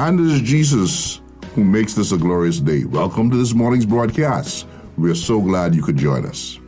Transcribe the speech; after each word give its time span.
And 0.00 0.20
it 0.20 0.26
is 0.26 0.40
Jesus 0.42 1.20
who 1.56 1.64
makes 1.64 1.94
this 1.94 2.12
a 2.12 2.16
glorious 2.16 2.60
day. 2.60 2.84
Welcome 2.84 3.32
to 3.32 3.36
this 3.36 3.52
morning's 3.52 3.84
broadcast. 3.84 4.64
We 4.96 5.10
are 5.10 5.16
so 5.16 5.40
glad 5.40 5.74
you 5.74 5.82
could 5.82 5.96
join 5.96 6.24
us. 6.24 6.60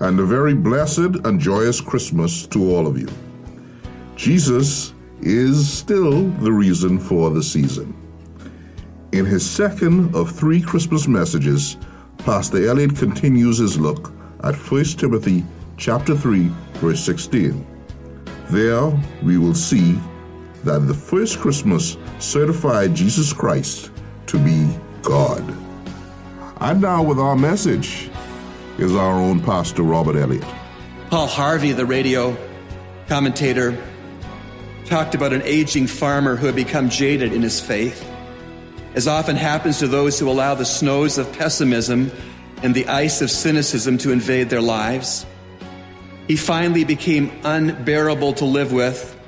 And 0.00 0.20
a 0.20 0.26
very 0.26 0.52
blessed 0.52 1.24
and 1.24 1.40
joyous 1.40 1.80
Christmas 1.80 2.46
to 2.48 2.74
all 2.74 2.86
of 2.86 2.98
you. 2.98 3.08
Jesus 4.16 4.92
is 5.22 5.66
still 5.66 6.28
the 6.28 6.52
reason 6.52 6.98
for 6.98 7.30
the 7.30 7.42
season. 7.42 7.96
In 9.12 9.24
his 9.24 9.50
second 9.50 10.14
of 10.14 10.30
three 10.30 10.60
Christmas 10.60 11.08
messages, 11.08 11.78
Pastor 12.18 12.68
Elliott 12.68 12.98
continues 12.98 13.56
his 13.56 13.78
look 13.78 14.12
at 14.44 14.56
1 14.56 14.84
Timothy 14.98 15.42
chapter 15.78 16.14
3 16.14 16.50
verse 16.74 17.02
16. 17.02 17.66
There 18.50 18.92
we 19.22 19.38
will 19.38 19.54
see 19.54 19.98
that 20.64 20.86
the 20.86 20.94
first 20.94 21.38
Christmas 21.38 21.96
certified 22.18 22.94
Jesus 22.94 23.32
Christ 23.32 23.90
to 24.26 24.38
be 24.38 24.68
God. 25.02 25.42
And 26.60 26.80
now, 26.80 27.02
with 27.02 27.18
our 27.18 27.36
message, 27.36 28.08
is 28.78 28.94
our 28.94 29.14
own 29.14 29.40
Pastor 29.40 29.82
Robert 29.82 30.16
Elliott. 30.16 30.46
Paul 31.10 31.26
Harvey, 31.26 31.72
the 31.72 31.84
radio 31.84 32.36
commentator, 33.08 33.76
talked 34.86 35.14
about 35.14 35.32
an 35.32 35.42
aging 35.42 35.86
farmer 35.86 36.36
who 36.36 36.46
had 36.46 36.54
become 36.54 36.88
jaded 36.88 37.32
in 37.32 37.42
his 37.42 37.60
faith. 37.60 38.08
As 38.94 39.08
often 39.08 39.36
happens 39.36 39.78
to 39.78 39.88
those 39.88 40.18
who 40.18 40.30
allow 40.30 40.54
the 40.54 40.64
snows 40.64 41.18
of 41.18 41.32
pessimism 41.32 42.12
and 42.62 42.74
the 42.74 42.86
ice 42.86 43.20
of 43.22 43.30
cynicism 43.30 43.98
to 43.98 44.12
invade 44.12 44.50
their 44.50 44.60
lives, 44.60 45.26
he 46.28 46.36
finally 46.36 46.84
became 46.84 47.32
unbearable 47.44 48.34
to 48.34 48.44
live 48.44 48.72
with 48.72 49.18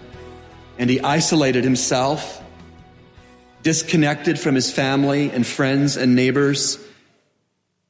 and 0.78 0.91
he 0.91 1.00
isolated 1.00 1.64
himself, 1.64 2.42
disconnected 3.62 4.39
from 4.39 4.55
his 4.55 4.70
family 4.70 5.30
and 5.30 5.47
friends 5.47 5.97
and 5.97 6.14
neighbors. 6.14 6.78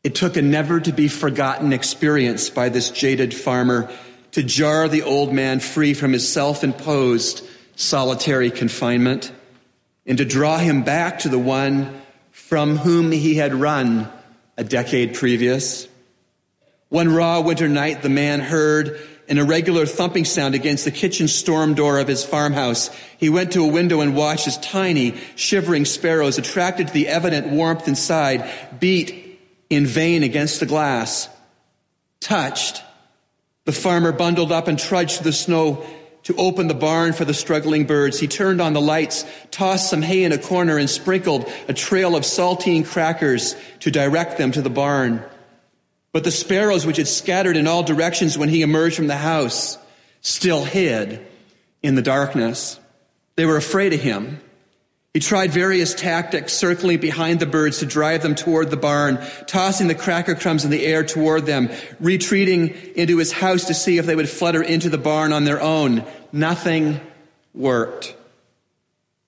It 0.03 0.15
took 0.15 0.37
a 0.37 0.43
never 0.43 0.81
to 0.81 0.93
be 0.93 1.09
forgotten 1.09 1.73
experience 1.73 2.51
by 2.51 2.69
this 2.69 2.91
jaded 2.91 3.35
farmer 3.35 3.91
to 4.33 4.43
jar 4.43 4.89
the 4.89 5.03
old 5.03 5.33
man 5.33 5.61
free 5.61 5.95
from 5.95 6.12
his 6.12 6.31
self 6.31 6.65
imposed 6.65 7.47
solitary 7.77 8.51
confinement 8.51 9.33
and 10.07 10.19
to 10.19 10.25
draw 10.25 10.59
him 10.59 10.83
back 10.83 11.21
to 11.21 11.29
the 11.29 11.39
one 11.39 12.03
from 12.31 12.77
whom 12.77 13.11
he 13.11 13.37
had 13.37 13.55
run 13.55 14.09
a 14.57 14.65
decade 14.65 15.15
previous. 15.15 15.89
One 16.89 17.15
raw 17.15 17.41
winter 17.41 17.69
night, 17.69 18.03
the 18.03 18.09
man 18.09 18.41
heard 18.41 19.01
an 19.28 19.39
irregular 19.39 19.86
thumping 19.86 20.25
sound 20.25 20.55
against 20.55 20.84
the 20.84 20.91
kitchen 20.91 21.28
storm 21.28 21.75
door 21.75 21.98
of 21.98 22.08
his 22.08 22.25
farmhouse. 22.25 22.91
He 23.19 23.31
went 23.31 23.53
to 23.53 23.64
a 23.64 23.69
window 23.69 24.00
and 24.00 24.14
watched 24.14 24.47
as 24.47 24.58
tiny, 24.58 25.14
shivering 25.34 25.84
sparrows, 25.84 26.39
attracted 26.39 26.89
to 26.89 26.92
the 26.92 27.08
evident 27.08 27.48
warmth 27.48 27.89
inside, 27.89 28.48
beat 28.78 29.41
in 29.70 29.86
vain 29.86 30.22
against 30.22 30.60
the 30.60 30.66
glass. 30.66 31.28
Touched, 32.21 32.82
the 33.65 33.72
farmer 33.72 34.12
bundled 34.12 34.53
up 34.53 34.69
and 34.69 34.78
trudged 34.78 35.19
through 35.19 35.31
the 35.31 35.32
snow 35.32 35.87
to 36.25 36.34
open 36.37 36.69
the 36.69 36.75
barn 36.75 37.12
for 37.12 37.25
the 37.25 37.34
struggling 37.34 37.87
birds. 37.87 38.19
He 38.19 38.26
turned 38.26 38.60
on 38.60 38.72
the 38.72 38.81
lights, 38.81 39.25
tossed 39.50 39.91
some 39.91 40.03
hay 40.03 40.25
in 40.25 40.32
a 40.32 40.38
corner, 40.38 40.78
and 40.78 40.88
sprinkled 40.88 41.50
a 41.69 41.75
trail 41.75 42.16
of 42.16 42.25
saltine 42.25 42.84
crackers 42.84 43.54
to 43.81 43.91
direct 43.91 44.38
them 44.38 44.50
to 44.53 44.62
the 44.62 44.70
barn. 44.70 45.22
But 46.14 46.22
the 46.22 46.30
sparrows, 46.30 46.86
which 46.86 46.98
had 46.98 47.08
scattered 47.08 47.56
in 47.56 47.66
all 47.66 47.82
directions 47.82 48.38
when 48.38 48.48
he 48.48 48.62
emerged 48.62 48.94
from 48.94 49.08
the 49.08 49.16
house, 49.16 49.76
still 50.20 50.64
hid 50.64 51.26
in 51.82 51.97
the 51.97 52.02
darkness. 52.02 52.78
They 53.34 53.44
were 53.44 53.56
afraid 53.56 53.92
of 53.92 54.00
him. 54.00 54.41
He 55.12 55.19
tried 55.19 55.50
various 55.50 55.92
tactics, 55.92 56.52
circling 56.52 57.00
behind 57.00 57.41
the 57.41 57.47
birds 57.47 57.80
to 57.80 57.86
drive 57.86 58.22
them 58.22 58.36
toward 58.36 58.70
the 58.70 58.76
barn, 58.76 59.19
tossing 59.48 59.88
the 59.88 59.97
cracker 59.97 60.36
crumbs 60.36 60.64
in 60.64 60.70
the 60.70 60.86
air 60.86 61.02
toward 61.02 61.47
them, 61.47 61.69
retreating 61.98 62.69
into 62.94 63.19
his 63.19 63.32
house 63.32 63.64
to 63.64 63.75
see 63.75 63.98
if 63.98 64.06
they 64.06 64.14
would 64.14 64.28
flutter 64.28 64.62
into 64.62 64.88
the 64.88 64.98
barn 64.98 65.32
on 65.32 65.42
their 65.42 65.60
own. 65.60 66.04
Nothing 66.31 67.00
worked. 67.54 68.14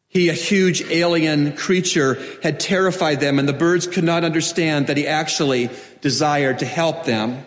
He, 0.09 0.29
a 0.29 0.35
huge 0.35 0.83
alien 0.83 1.57
creature, 1.57 2.19
had 2.43 2.61
terrified 2.61 3.21
them, 3.21 3.39
and 3.39 3.49
the 3.49 3.53
birds 3.53 3.87
could 3.87 4.05
not 4.05 4.25
understand 4.25 4.87
that 4.87 4.97
he 4.97 5.07
actually 5.07 5.69
desired 6.01 6.61
to 6.61 6.67
help 6.67 7.05
them. 7.05 7.45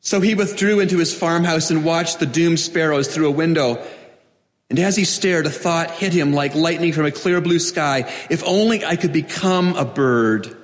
So 0.00 0.20
he 0.20 0.34
withdrew 0.34 0.80
into 0.80 0.98
his 0.98 1.16
farmhouse 1.16 1.70
and 1.70 1.84
watched 1.84 2.20
the 2.20 2.26
doomed 2.26 2.60
sparrows 2.60 3.08
through 3.08 3.28
a 3.28 3.32
window. 3.32 3.84
And 4.70 4.78
as 4.78 4.96
he 4.96 5.04
stared, 5.04 5.46
a 5.46 5.50
thought 5.50 5.90
hit 5.90 6.12
him 6.12 6.32
like 6.32 6.54
lightning 6.54 6.92
from 6.92 7.06
a 7.06 7.10
clear 7.10 7.40
blue 7.40 7.58
sky. 7.58 8.12
If 8.30 8.44
only 8.44 8.84
I 8.84 8.96
could 8.96 9.12
become 9.12 9.76
a 9.76 9.84
bird, 9.84 10.54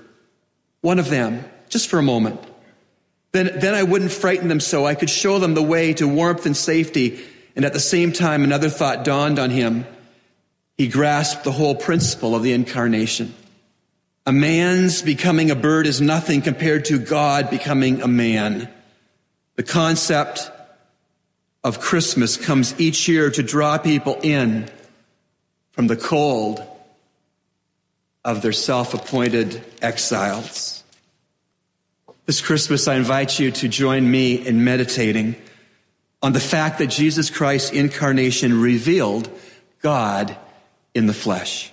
one 0.81 0.99
of 0.99 1.11
them, 1.11 1.45
just 1.69 1.89
for 1.89 1.99
a 1.99 2.03
moment. 2.03 2.41
Then, 3.33 3.59
then 3.61 3.75
I 3.75 3.83
wouldn't 3.83 4.13
frighten 4.13 4.49
them 4.49 4.61
so. 4.61 4.87
I 4.87 4.95
could 4.95 5.11
show 5.11 5.39
them 5.39 5.55
the 5.55 5.63
way 5.63 5.95
to 5.95 6.09
warmth 6.09 6.47
and 6.47 6.57
safety. 6.57 7.21
And 7.57 7.65
at 7.65 7.73
the 7.73 7.81
same 7.81 8.13
time, 8.13 8.43
another 8.43 8.69
thought 8.69 9.05
dawned 9.05 9.39
on 9.39 9.51
him. 9.51 9.87
He 10.81 10.89
grasped 10.89 11.45
the 11.45 11.53
whole 11.53 11.75
principle 11.75 12.35
of 12.35 12.43
the 12.43 12.55
incarnation. 12.55 13.35
A 14.25 14.33
man's 14.33 15.03
becoming 15.03 15.51
a 15.51 15.55
bird 15.55 15.87
is 15.87 16.01
nothing 16.01 16.41
compared 16.41 16.87
to 16.87 16.99
God 16.99 17.51
becoming 17.51 18.01
a 18.01 18.09
man. 18.09 18.67
The 19.57 19.63
concept 19.63 20.51
of 21.63 21.81
Christmas 21.81 22.39
comes 22.39 22.81
each 22.81 23.09
year 23.09 23.31
to 23.31 23.43
draw 23.43 23.77
people 23.77 24.21
in 24.23 24.71
from 25.73 25.87
the 25.87 25.97
cold 25.97 26.63
of 28.25 28.41
their 28.41 28.55
self 28.55 28.95
appointed 28.95 29.63
exiles. 29.83 30.83
This 32.25 32.41
Christmas, 32.41 32.89
I 32.89 32.95
invite 32.95 33.39
you 33.39 33.51
to 33.51 33.69
join 33.69 34.11
me 34.11 34.35
in 34.35 34.65
meditating 34.65 35.37
on 36.23 36.33
the 36.33 36.41
fact 36.41 36.79
that 36.79 36.87
Jesus 36.87 37.29
Christ's 37.29 37.71
incarnation 37.71 38.63
revealed 38.63 39.29
God 39.83 40.39
in 40.95 41.07
the 41.07 41.15
flesh. 41.15 41.73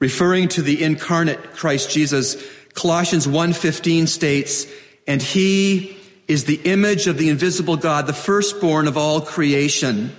Referring 0.00 0.48
to 0.48 0.62
the 0.62 0.82
incarnate 0.82 1.54
Christ 1.54 1.90
Jesus, 1.90 2.36
Colossians 2.74 3.26
1:15 3.28 4.06
states, 4.06 4.66
"And 5.06 5.22
he 5.22 5.96
is 6.28 6.44
the 6.44 6.60
image 6.64 7.06
of 7.06 7.18
the 7.18 7.28
invisible 7.28 7.76
God, 7.76 8.06
the 8.06 8.12
firstborn 8.12 8.88
of 8.88 8.96
all 8.96 9.20
creation. 9.20 10.14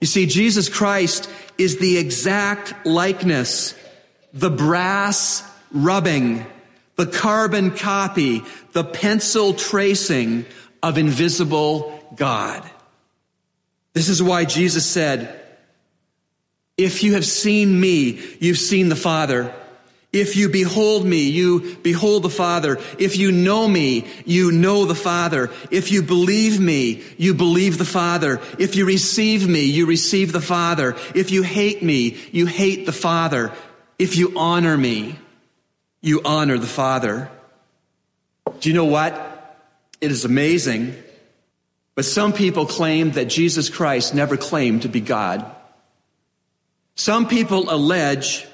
You 0.00 0.06
see, 0.06 0.26
Jesus 0.26 0.68
Christ 0.68 1.28
is 1.58 1.78
the 1.78 1.98
exact 1.98 2.86
likeness, 2.86 3.74
the 4.32 4.50
brass 4.50 5.42
rubbing, 5.72 6.46
the 6.96 7.06
carbon 7.06 7.70
copy, 7.72 8.42
the 8.72 8.84
pencil 8.84 9.54
tracing 9.54 10.46
of 10.82 10.98
invisible 10.98 12.00
God. 12.14 12.62
This 13.94 14.08
is 14.08 14.22
why 14.22 14.44
Jesus 14.44 14.84
said, 14.84 15.40
if 16.76 17.02
you 17.02 17.14
have 17.14 17.24
seen 17.24 17.78
me, 17.78 18.20
you've 18.40 18.58
seen 18.58 18.88
the 18.88 18.96
Father. 18.96 19.54
If 20.12 20.36
you 20.36 20.48
behold 20.48 21.04
me, 21.04 21.28
you 21.28 21.76
behold 21.82 22.22
the 22.22 22.30
Father. 22.30 22.78
If 22.98 23.16
you 23.16 23.32
know 23.32 23.66
me, 23.66 24.06
you 24.24 24.52
know 24.52 24.84
the 24.84 24.94
Father. 24.94 25.50
If 25.72 25.90
you 25.90 26.02
believe 26.02 26.60
me, 26.60 27.02
you 27.18 27.34
believe 27.34 27.78
the 27.78 27.84
Father. 27.84 28.40
If 28.56 28.76
you 28.76 28.86
receive 28.86 29.48
me, 29.48 29.64
you 29.64 29.86
receive 29.86 30.30
the 30.30 30.40
Father. 30.40 30.94
If 31.16 31.32
you 31.32 31.42
hate 31.42 31.82
me, 31.82 32.16
you 32.30 32.46
hate 32.46 32.86
the 32.86 32.92
Father. 32.92 33.50
If 33.98 34.16
you 34.16 34.38
honor 34.38 34.76
me, 34.76 35.18
you 36.00 36.20
honor 36.24 36.58
the 36.58 36.66
Father. 36.66 37.28
Do 38.60 38.68
you 38.68 38.74
know 38.74 38.84
what? 38.84 39.58
It 40.00 40.12
is 40.12 40.24
amazing. 40.24 40.94
But 41.96 42.04
some 42.04 42.32
people 42.32 42.66
claim 42.66 43.12
that 43.12 43.24
Jesus 43.24 43.68
Christ 43.68 44.14
never 44.14 44.36
claimed 44.36 44.82
to 44.82 44.88
be 44.88 45.00
God. 45.00 45.53
Some 46.96 47.28
people 47.28 47.70
allege 47.70 48.46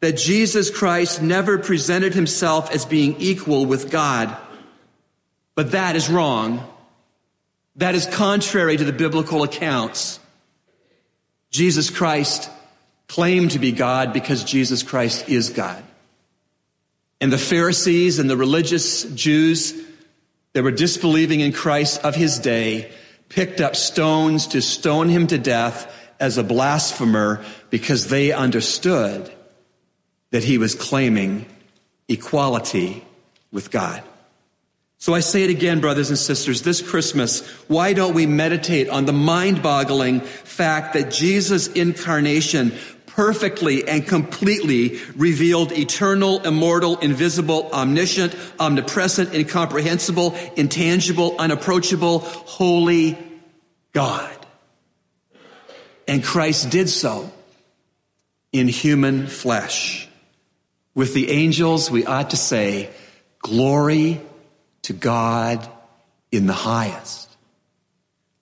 that 0.00 0.16
Jesus 0.16 0.70
Christ 0.70 1.22
never 1.22 1.58
presented 1.58 2.14
himself 2.14 2.70
as 2.70 2.84
being 2.84 3.16
equal 3.20 3.66
with 3.66 3.90
God. 3.90 4.36
But 5.54 5.72
that 5.72 5.96
is 5.96 6.08
wrong. 6.08 6.66
That 7.76 7.94
is 7.94 8.06
contrary 8.06 8.76
to 8.76 8.84
the 8.84 8.92
biblical 8.92 9.42
accounts. 9.42 10.20
Jesus 11.50 11.90
Christ 11.90 12.50
claimed 13.08 13.52
to 13.52 13.58
be 13.58 13.72
God 13.72 14.12
because 14.12 14.44
Jesus 14.44 14.82
Christ 14.82 15.28
is 15.28 15.50
God. 15.50 15.82
And 17.20 17.32
the 17.32 17.38
Pharisees 17.38 18.18
and 18.18 18.28
the 18.28 18.36
religious 18.36 19.04
Jews 19.04 19.72
that 20.52 20.62
were 20.62 20.70
disbelieving 20.70 21.40
in 21.40 21.52
Christ 21.52 22.02
of 22.04 22.14
his 22.14 22.38
day 22.38 22.90
picked 23.28 23.60
up 23.60 23.76
stones 23.76 24.48
to 24.48 24.60
stone 24.60 25.08
him 25.08 25.26
to 25.28 25.38
death 25.38 25.90
as 26.24 26.38
a 26.38 26.42
blasphemer 26.42 27.44
because 27.68 28.08
they 28.08 28.32
understood 28.32 29.30
that 30.30 30.42
he 30.42 30.56
was 30.56 30.74
claiming 30.74 31.44
equality 32.08 33.04
with 33.52 33.70
God. 33.70 34.02
So 34.96 35.12
I 35.12 35.20
say 35.20 35.44
it 35.44 35.50
again, 35.50 35.80
brothers 35.80 36.08
and 36.08 36.18
sisters, 36.18 36.62
this 36.62 36.80
Christmas, 36.80 37.46
why 37.68 37.92
don't 37.92 38.14
we 38.14 38.24
meditate 38.24 38.88
on 38.88 39.04
the 39.04 39.12
mind 39.12 39.62
boggling 39.62 40.20
fact 40.20 40.94
that 40.94 41.10
Jesus' 41.12 41.66
incarnation 41.68 42.72
perfectly 43.04 43.86
and 43.86 44.08
completely 44.08 44.98
revealed 45.14 45.72
eternal, 45.72 46.40
immortal, 46.42 46.98
invisible, 47.00 47.68
omniscient, 47.70 48.34
omnipresent, 48.58 49.34
incomprehensible, 49.34 50.34
intangible, 50.56 51.36
unapproachable, 51.38 52.20
holy 52.20 53.18
God. 53.92 54.33
And 56.06 56.22
Christ 56.22 56.70
did 56.70 56.88
so 56.88 57.32
in 58.52 58.68
human 58.68 59.26
flesh. 59.26 60.08
With 60.94 61.14
the 61.14 61.30
angels, 61.30 61.90
we 61.90 62.04
ought 62.04 62.30
to 62.30 62.36
say, 62.36 62.90
Glory 63.40 64.20
to 64.82 64.92
God 64.92 65.68
in 66.30 66.46
the 66.46 66.52
highest. 66.52 67.24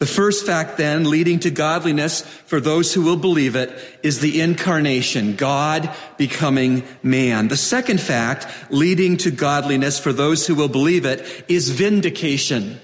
The 0.03 0.07
first 0.07 0.45
fact 0.45 0.79
then 0.79 1.09
leading 1.09 1.39
to 1.41 1.51
godliness 1.51 2.23
for 2.23 2.59
those 2.59 2.93
who 2.93 3.03
will 3.03 3.17
believe 3.17 3.55
it 3.55 3.71
is 4.03 4.19
the 4.19 4.41
incarnation, 4.41 5.37
God 5.37 5.95
becoming 6.17 6.83
man. 7.05 7.47
The 7.47 7.57
second 7.57 8.01
fact 8.01 8.49
leading 8.69 9.17
to 9.19 9.31
godliness 9.31 10.01
for 10.01 10.13
those 10.13 10.45
who 10.45 10.57
will 10.57 10.69
believe 10.69 11.07
it 11.07 11.45
is 11.47 11.71
vindication. 11.71 12.81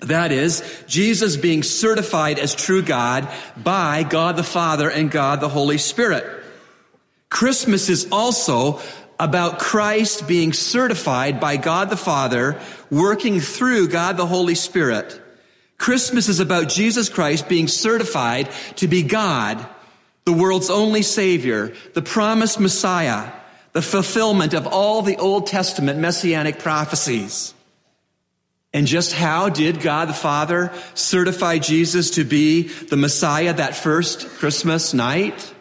That 0.00 0.32
is, 0.32 0.62
Jesus 0.86 1.36
being 1.36 1.62
certified 1.62 2.38
as 2.38 2.54
true 2.54 2.82
God 2.82 3.28
by 3.56 4.02
God 4.02 4.36
the 4.36 4.42
Father 4.42 4.90
and 4.90 5.10
God 5.10 5.40
the 5.40 5.48
Holy 5.48 5.78
Spirit. 5.78 6.24
Christmas 7.28 7.88
is 7.88 8.08
also 8.10 8.80
about 9.18 9.58
Christ 9.58 10.26
being 10.26 10.54
certified 10.54 11.38
by 11.38 11.58
God 11.58 11.90
the 11.90 11.96
Father, 11.96 12.58
working 12.90 13.40
through 13.40 13.88
God 13.88 14.16
the 14.16 14.26
Holy 14.26 14.54
Spirit. 14.54 15.20
Christmas 15.76 16.28
is 16.28 16.40
about 16.40 16.68
Jesus 16.68 17.08
Christ 17.08 17.48
being 17.48 17.68
certified 17.68 18.50
to 18.76 18.88
be 18.88 19.02
God, 19.02 19.64
the 20.24 20.32
world's 20.32 20.70
only 20.70 21.02
Savior, 21.02 21.74
the 21.94 22.02
promised 22.02 22.58
Messiah, 22.58 23.32
the 23.72 23.82
fulfillment 23.82 24.54
of 24.54 24.66
all 24.66 25.02
the 25.02 25.16
Old 25.18 25.46
Testament 25.46 25.98
messianic 25.98 26.58
prophecies. 26.58 27.54
And 28.72 28.86
just 28.86 29.12
how 29.12 29.48
did 29.48 29.80
God 29.80 30.08
the 30.08 30.14
Father 30.14 30.72
certify 30.94 31.58
Jesus 31.58 32.12
to 32.12 32.24
be 32.24 32.68
the 32.68 32.96
Messiah 32.96 33.52
that 33.54 33.74
first 33.74 34.28
Christmas 34.28 34.94
night? 34.94 35.52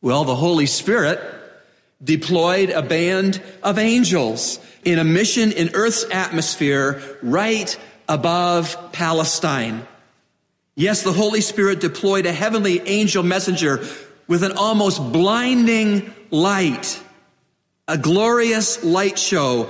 Well, 0.00 0.24
the 0.24 0.34
Holy 0.34 0.66
Spirit 0.66 1.20
deployed 2.02 2.70
a 2.70 2.82
band 2.82 3.42
of 3.62 3.78
angels 3.78 4.58
in 4.84 4.98
a 4.98 5.04
mission 5.04 5.52
in 5.52 5.70
Earth's 5.74 6.04
atmosphere 6.10 7.00
right 7.22 7.78
above 8.08 8.92
Palestine. 8.92 9.86
Yes, 10.74 11.02
the 11.02 11.12
Holy 11.12 11.42
Spirit 11.42 11.80
deployed 11.80 12.26
a 12.26 12.32
heavenly 12.32 12.80
angel 12.80 13.22
messenger 13.22 13.86
with 14.26 14.42
an 14.42 14.52
almost 14.52 15.12
blinding 15.12 16.12
light, 16.30 17.00
a 17.86 17.98
glorious 17.98 18.82
light 18.82 19.18
show. 19.18 19.68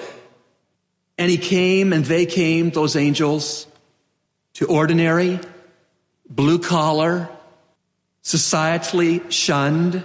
And 1.19 1.31
he 1.31 1.38
came 1.38 1.93
and 1.93 2.05
they 2.05 2.26
came, 2.26 2.70
those 2.70 2.97
angels, 2.97 3.67
to 4.55 4.67
ordinary, 4.67 5.41
blue 6.29 6.59
collar, 6.59 7.29
societally 8.23 9.31
shunned 9.31 10.03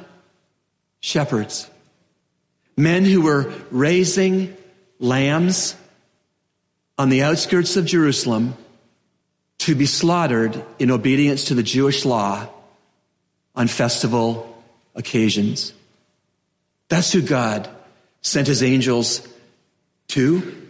shepherds. 0.99 1.69
Men 2.75 3.05
who 3.05 3.21
were 3.21 3.53
raising 3.71 4.55
lambs 4.99 5.75
on 6.97 7.09
the 7.09 7.23
outskirts 7.23 7.77
of 7.77 7.85
Jerusalem 7.85 8.55
to 9.59 9.75
be 9.75 9.85
slaughtered 9.85 10.63
in 10.79 10.91
obedience 10.91 11.45
to 11.45 11.55
the 11.55 11.63
Jewish 11.63 12.05
law 12.05 12.47
on 13.55 13.67
festival 13.67 14.63
occasions. 14.95 15.73
That's 16.89 17.11
who 17.11 17.21
God 17.21 17.69
sent 18.21 18.47
his 18.47 18.63
angels 18.63 19.27
to. 20.09 20.66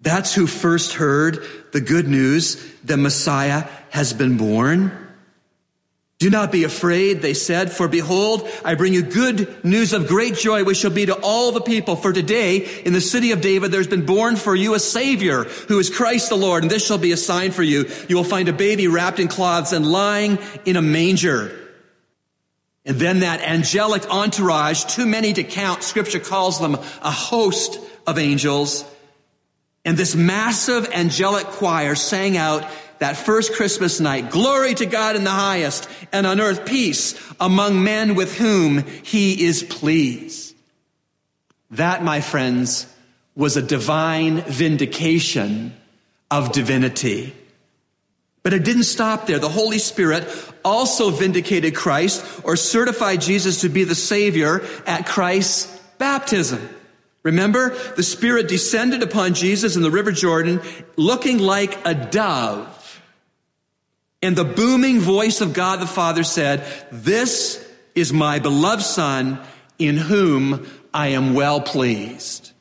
That's 0.00 0.34
who 0.34 0.46
first 0.46 0.94
heard 0.94 1.44
the 1.72 1.80
good 1.80 2.08
news 2.08 2.56
that 2.84 2.96
Messiah 2.96 3.68
has 3.90 4.12
been 4.12 4.36
born. 4.36 5.08
Do 6.18 6.28
not 6.28 6.52
be 6.52 6.64
afraid, 6.64 7.22
they 7.22 7.32
said, 7.32 7.72
for 7.72 7.88
behold, 7.88 8.46
I 8.62 8.74
bring 8.74 8.92
you 8.92 9.02
good 9.02 9.64
news 9.64 9.94
of 9.94 10.06
great 10.06 10.34
joy, 10.34 10.64
which 10.64 10.76
shall 10.76 10.90
be 10.90 11.06
to 11.06 11.18
all 11.22 11.50
the 11.50 11.62
people. 11.62 11.96
For 11.96 12.12
today, 12.12 12.58
in 12.84 12.92
the 12.92 13.00
city 13.00 13.32
of 13.32 13.40
David, 13.40 13.72
there's 13.72 13.86
been 13.86 14.04
born 14.04 14.36
for 14.36 14.54
you 14.54 14.74
a 14.74 14.78
Savior, 14.78 15.44
who 15.44 15.78
is 15.78 15.88
Christ 15.88 16.28
the 16.28 16.36
Lord, 16.36 16.62
and 16.62 16.70
this 16.70 16.86
shall 16.86 16.98
be 16.98 17.12
a 17.12 17.16
sign 17.16 17.52
for 17.52 17.62
you. 17.62 17.90
You 18.06 18.16
will 18.16 18.24
find 18.24 18.50
a 18.50 18.52
baby 18.52 18.86
wrapped 18.86 19.18
in 19.18 19.28
cloths 19.28 19.72
and 19.72 19.90
lying 19.90 20.38
in 20.66 20.76
a 20.76 20.82
manger. 20.82 21.56
And 22.84 22.98
then 22.98 23.20
that 23.20 23.40
angelic 23.40 24.06
entourage, 24.10 24.84
too 24.84 25.06
many 25.06 25.32
to 25.32 25.42
count, 25.42 25.82
scripture 25.82 26.20
calls 26.20 26.60
them 26.60 26.74
a 26.74 27.10
host 27.10 27.78
of 28.06 28.18
angels. 28.18 28.84
And 29.84 29.96
this 29.96 30.14
massive 30.14 30.90
angelic 30.92 31.46
choir 31.46 31.94
sang 31.94 32.36
out, 32.36 32.66
that 33.00 33.16
first 33.16 33.54
Christmas 33.54 33.98
night. 33.98 34.30
Glory 34.30 34.74
to 34.74 34.86
God 34.86 35.16
in 35.16 35.24
the 35.24 35.30
highest 35.30 35.88
and 36.12 36.26
on 36.26 36.38
earth 36.38 36.66
peace 36.66 37.20
among 37.40 37.82
men 37.82 38.14
with 38.14 38.36
whom 38.36 38.84
he 39.02 39.44
is 39.44 39.62
pleased. 39.62 40.54
That, 41.72 42.04
my 42.04 42.20
friends, 42.20 42.86
was 43.34 43.56
a 43.56 43.62
divine 43.62 44.42
vindication 44.42 45.74
of 46.30 46.52
divinity. 46.52 47.34
But 48.42 48.52
it 48.52 48.64
didn't 48.64 48.84
stop 48.84 49.26
there. 49.26 49.38
The 49.38 49.48
Holy 49.48 49.78
Spirit 49.78 50.28
also 50.62 51.10
vindicated 51.10 51.74
Christ 51.74 52.24
or 52.44 52.56
certified 52.56 53.22
Jesus 53.22 53.62
to 53.62 53.70
be 53.70 53.84
the 53.84 53.94
Savior 53.94 54.62
at 54.86 55.06
Christ's 55.06 55.66
baptism. 55.96 56.68
Remember, 57.22 57.76
the 57.96 58.02
Spirit 58.02 58.48
descended 58.48 59.02
upon 59.02 59.34
Jesus 59.34 59.76
in 59.76 59.82
the 59.82 59.90
River 59.90 60.12
Jordan 60.12 60.60
looking 60.96 61.38
like 61.38 61.78
a 61.86 61.94
dove. 61.94 62.76
And 64.22 64.36
the 64.36 64.44
booming 64.44 65.00
voice 65.00 65.40
of 65.40 65.52
God 65.52 65.80
the 65.80 65.86
Father 65.86 66.24
said, 66.24 66.64
This 66.90 67.66
is 67.94 68.12
my 68.12 68.38
beloved 68.38 68.82
Son 68.82 69.40
in 69.78 69.96
whom 69.96 70.66
I 70.92 71.08
am 71.08 71.34
well 71.34 71.60
pleased. 71.60 72.52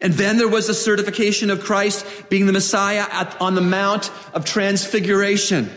And 0.00 0.12
then 0.14 0.38
there 0.38 0.48
was 0.48 0.68
a 0.68 0.74
certification 0.74 1.50
of 1.50 1.64
Christ 1.64 2.06
being 2.28 2.46
the 2.46 2.52
Messiah 2.52 3.06
at, 3.10 3.40
on 3.40 3.54
the 3.54 3.60
Mount 3.60 4.10
of 4.32 4.44
Transfiguration. 4.44 5.70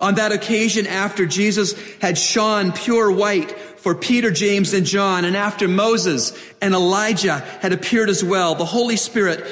On 0.00 0.14
that 0.14 0.32
occasion, 0.32 0.86
after 0.86 1.26
Jesus 1.26 1.74
had 2.00 2.16
shone 2.16 2.72
pure 2.72 3.10
white 3.10 3.50
for 3.78 3.94
Peter, 3.94 4.30
James, 4.30 4.72
and 4.72 4.86
John, 4.86 5.24
and 5.24 5.36
after 5.36 5.66
Moses 5.66 6.32
and 6.62 6.72
Elijah 6.72 7.38
had 7.60 7.72
appeared 7.72 8.08
as 8.08 8.22
well, 8.22 8.54
the 8.54 8.64
Holy 8.64 8.96
Spirit 8.96 9.44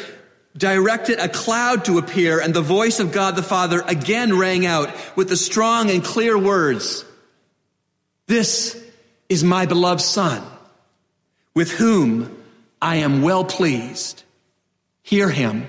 directed 0.57 1.19
a 1.19 1.29
cloud 1.29 1.85
to 1.87 1.99
appear, 1.99 2.41
and 2.41 2.55
the 2.55 2.63
voice 2.63 3.01
of 3.01 3.13
God 3.13 3.35
the 3.35 3.43
Father 3.43 3.83
again 3.87 4.39
rang 4.39 4.65
out 4.65 4.95
with 5.17 5.29
the 5.29 5.37
strong 5.37 5.91
and 5.91 6.05
clear 6.05 6.39
words 6.39 7.05
This 8.27 8.81
is 9.29 9.43
my 9.43 9.67
beloved 9.67 10.01
Son, 10.01 10.43
with 11.55 11.73
whom 11.73 12.43
I 12.81 12.97
am 12.97 13.23
well 13.23 13.45
pleased. 13.45 14.23
Hear 15.03 15.29
him. 15.29 15.67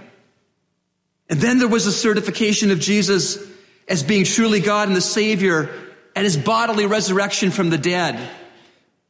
And 1.29 1.39
then 1.41 1.59
there 1.59 1.67
was 1.67 1.87
a 1.87 1.91
certification 1.91 2.71
of 2.71 2.79
Jesus 2.79 3.37
as 3.87 4.03
being 4.03 4.25
truly 4.25 4.59
God 4.59 4.87
and 4.87 4.97
the 4.97 5.01
Savior 5.01 5.69
and 6.15 6.23
his 6.23 6.37
bodily 6.37 6.85
resurrection 6.85 7.51
from 7.51 7.69
the 7.69 7.77
dead. 7.77 8.19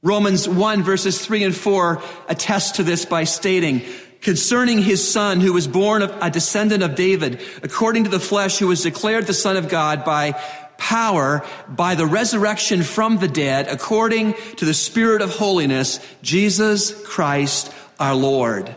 Romans 0.03 0.47
1 0.47 0.83
verses 0.83 1.25
3 1.25 1.45
and 1.45 1.55
4 1.55 2.01
attest 2.29 2.75
to 2.75 2.83
this 2.83 3.05
by 3.05 3.23
stating, 3.23 3.81
concerning 4.21 4.81
his 4.81 5.09
son 5.09 5.39
who 5.39 5.53
was 5.53 5.67
born 5.67 6.01
of 6.01 6.15
a 6.21 6.29
descendant 6.29 6.83
of 6.83 6.95
David, 6.95 7.41
according 7.63 8.03
to 8.03 8.09
the 8.09 8.19
flesh, 8.19 8.59
who 8.59 8.67
was 8.67 8.83
declared 8.83 9.25
the 9.25 9.33
son 9.33 9.57
of 9.57 9.69
God 9.69 10.03
by 10.05 10.39
power 10.77 11.43
by 11.67 11.95
the 11.95 12.05
resurrection 12.05 12.83
from 12.83 13.17
the 13.17 13.27
dead, 13.27 13.67
according 13.67 14.33
to 14.57 14.65
the 14.65 14.73
spirit 14.73 15.21
of 15.21 15.31
holiness, 15.31 15.99
Jesus 16.21 16.93
Christ 17.03 17.73
our 17.99 18.15
Lord. 18.15 18.75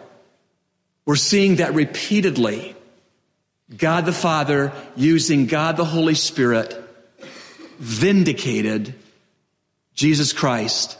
We're 1.04 1.16
seeing 1.16 1.56
that 1.56 1.74
repeatedly. 1.74 2.74
God 3.76 4.04
the 4.06 4.12
Father 4.12 4.72
using 4.96 5.46
God 5.46 5.76
the 5.76 5.84
Holy 5.84 6.14
Spirit 6.14 6.76
vindicated 7.78 8.94
Jesus 9.94 10.32
Christ 10.32 10.98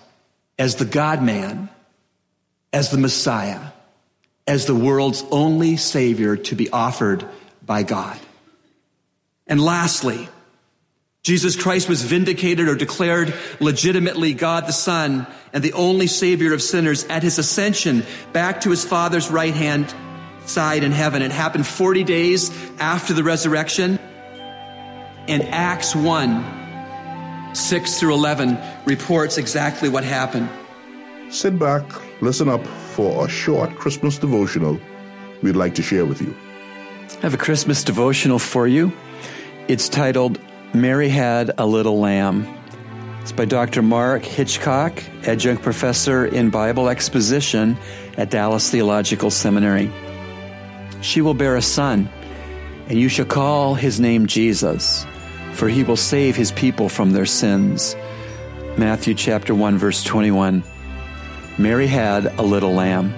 as 0.59 0.77
the 0.77 0.85
God 0.85 1.23
man, 1.23 1.69
as 2.73 2.91
the 2.91 2.99
Messiah 2.99 3.61
as 4.50 4.67
the 4.67 4.75
world's 4.75 5.25
only 5.31 5.77
Savior 5.77 6.37
to 6.37 6.57
be 6.57 6.69
offered 6.71 7.25
by 7.65 7.85
God. 7.85 8.19
And 9.47 9.61
lastly, 9.61 10.29
Jesus 11.23 11.55
Christ 11.55 11.89
was 11.89 12.03
vindicated 12.03 12.67
or 12.67 12.75
declared 12.75 13.33
legitimately 13.61 14.35
God 14.35 14.67
the 14.67 14.73
Son 14.73 15.29
and 15.53 15.62
the 15.62 15.75
only 15.75 16.09
Savior 16.09 16.53
of 16.53 16.62
sinners 16.62 17.05
at 17.05 17.23
his 17.23 17.39
ascension 17.39 18.05
back 18.33 18.62
to 18.62 18.71
his 18.71 18.85
Father's 18.85 19.31
right 19.31 19.55
hand 19.55 19.95
side 20.47 20.85
in 20.85 20.92
heaven. 20.92 21.23
It 21.23 21.32
happened 21.32 21.66
40 21.66 22.04
days 22.04 22.50
after 22.78 23.12
the 23.12 23.23
resurrection. 23.23 23.99
And 25.28 25.42
Acts 25.44 25.94
1, 25.94 27.54
6 27.54 28.00
through 28.00 28.14
11 28.14 28.59
reports 28.85 29.38
exactly 29.38 29.88
what 29.88 30.04
happened. 30.04 30.49
Sit 31.30 31.59
back, 31.59 31.85
listen 32.20 32.49
up 32.49 32.66
for 32.66 33.25
a 33.25 33.28
short 33.28 33.76
Christmas 33.76 34.18
devotional 34.18 34.80
we'd 35.42 35.56
like 35.56 35.75
to 35.76 35.82
share 35.82 36.04
with 36.04 36.20
you. 36.20 36.35
I 37.18 37.23
have 37.23 37.35
a 37.35 37.38
Christmas 37.38 37.85
devotional 37.85 38.38
for 38.38 38.66
you. 38.66 38.92
It's 39.68 39.88
titled 39.88 40.40
Mary 40.73 41.09
Had 41.09 41.52
a 41.59 41.66
Little 41.66 41.99
Lamb. 41.99 42.47
It's 43.20 43.32
by 43.32 43.44
Dr. 43.44 43.82
Mark 43.82 44.25
Hitchcock, 44.25 45.02
adjunct 45.25 45.62
professor 45.62 46.25
in 46.25 46.50
Bible 46.50 46.88
exposition 46.88 47.76
at 48.16 48.30
Dallas 48.30 48.70
Theological 48.70 49.30
Seminary. 49.30 49.92
She 51.00 51.21
will 51.21 51.35
bear 51.35 51.57
a 51.57 51.62
son, 51.62 52.09
and 52.88 52.99
you 52.99 53.09
shall 53.09 53.26
call 53.26 53.75
his 53.75 54.00
name 54.00 54.26
Jesus, 54.26 55.07
for 55.52 55.69
he 55.69 55.83
will 55.83 55.97
save 55.97 56.37
his 56.37 56.52
people 56.52 56.88
from 56.88 57.12
their 57.12 57.26
sins. 57.26 57.97
Matthew 58.76 59.14
chapter 59.14 59.54
1 59.54 59.78
verse 59.78 60.04
21. 60.04 60.62
Mary 61.59 61.87
had 61.87 62.26
a 62.38 62.42
little 62.42 62.73
lamb. 62.73 63.14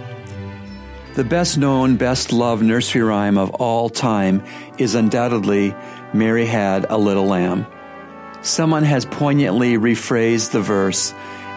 The 1.14 1.24
best 1.24 1.58
known, 1.58 1.96
best 1.96 2.32
loved 2.32 2.64
nursery 2.64 3.02
rhyme 3.02 3.36
of 3.36 3.50
all 3.50 3.90
time 3.90 4.42
is 4.78 4.94
undoubtedly 4.94 5.74
Mary 6.14 6.46
Had 6.46 6.86
a 6.88 6.96
Little 6.96 7.26
Lamb. 7.26 7.66
Someone 8.40 8.82
has 8.84 9.04
poignantly 9.04 9.74
rephrased 9.74 10.52
the 10.52 10.62
verse 10.62 11.12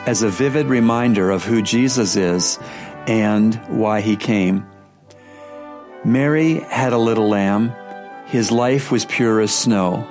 as 0.05 0.23
a 0.23 0.29
vivid 0.29 0.67
reminder 0.67 1.31
of 1.31 1.45
who 1.45 1.61
Jesus 1.61 2.15
is 2.15 2.59
and 3.07 3.55
why 3.67 4.01
he 4.01 4.17
came. 4.17 4.67
Mary 6.05 6.59
had 6.59 6.93
a 6.93 6.99
little 6.99 7.27
lamb. 7.27 7.73
His 8.27 8.51
life 8.51 8.91
was 8.91 9.05
pure 9.05 9.41
as 9.41 9.51
snow, 9.51 10.07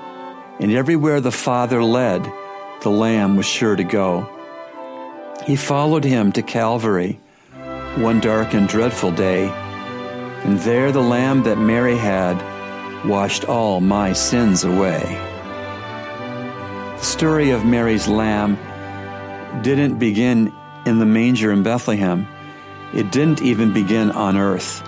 and 0.58 0.72
everywhere 0.72 1.20
the 1.20 1.30
Father 1.30 1.84
led, 1.84 2.24
the 2.82 2.90
lamb 2.90 3.36
was 3.36 3.46
sure 3.46 3.76
to 3.76 3.84
go. 3.84 4.28
He 5.46 5.54
followed 5.54 6.02
him 6.02 6.32
to 6.32 6.42
Calvary 6.42 7.20
one 7.96 8.18
dark 8.18 8.54
and 8.54 8.68
dreadful 8.68 9.12
day, 9.12 9.46
and 10.42 10.58
there 10.60 10.90
the 10.90 11.00
lamb 11.00 11.44
that 11.44 11.58
Mary 11.58 11.96
had 11.96 12.36
washed 13.06 13.44
all 13.44 13.80
my 13.80 14.12
sins 14.12 14.64
away. 14.64 15.00
The 16.96 17.02
story 17.04 17.50
of 17.50 17.64
Mary's 17.64 18.08
lamb 18.08 18.58
didn't 19.62 19.98
begin 20.00 20.52
in 20.86 20.98
the 20.98 21.06
manger 21.06 21.52
in 21.52 21.62
Bethlehem. 21.62 22.26
It 22.92 23.12
didn't 23.12 23.42
even 23.42 23.72
begin 23.72 24.10
on 24.10 24.36
earth. 24.36 24.82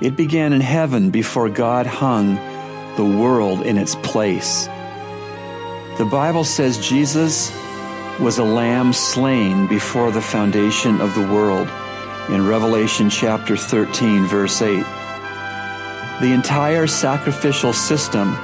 It 0.00 0.14
began 0.14 0.52
in 0.52 0.60
heaven 0.60 1.10
before 1.10 1.48
God 1.48 1.86
hung 1.86 2.36
the 2.96 3.04
world 3.04 3.62
in 3.62 3.76
its 3.76 3.96
place. 3.96 4.66
The 5.98 6.08
Bible 6.08 6.44
says 6.44 6.78
Jesus 6.78 7.50
was 8.20 8.38
a 8.38 8.44
lamb 8.44 8.92
slain 8.92 9.66
before 9.66 10.12
the 10.12 10.22
foundation 10.22 11.00
of 11.00 11.14
the 11.16 11.26
world 11.26 11.68
in 12.28 12.46
Revelation 12.46 13.10
chapter 13.10 13.56
13, 13.56 14.26
verse 14.26 14.62
8. 14.62 14.84
The 16.20 16.32
entire 16.32 16.86
sacrificial 16.86 17.72
system 17.72 18.36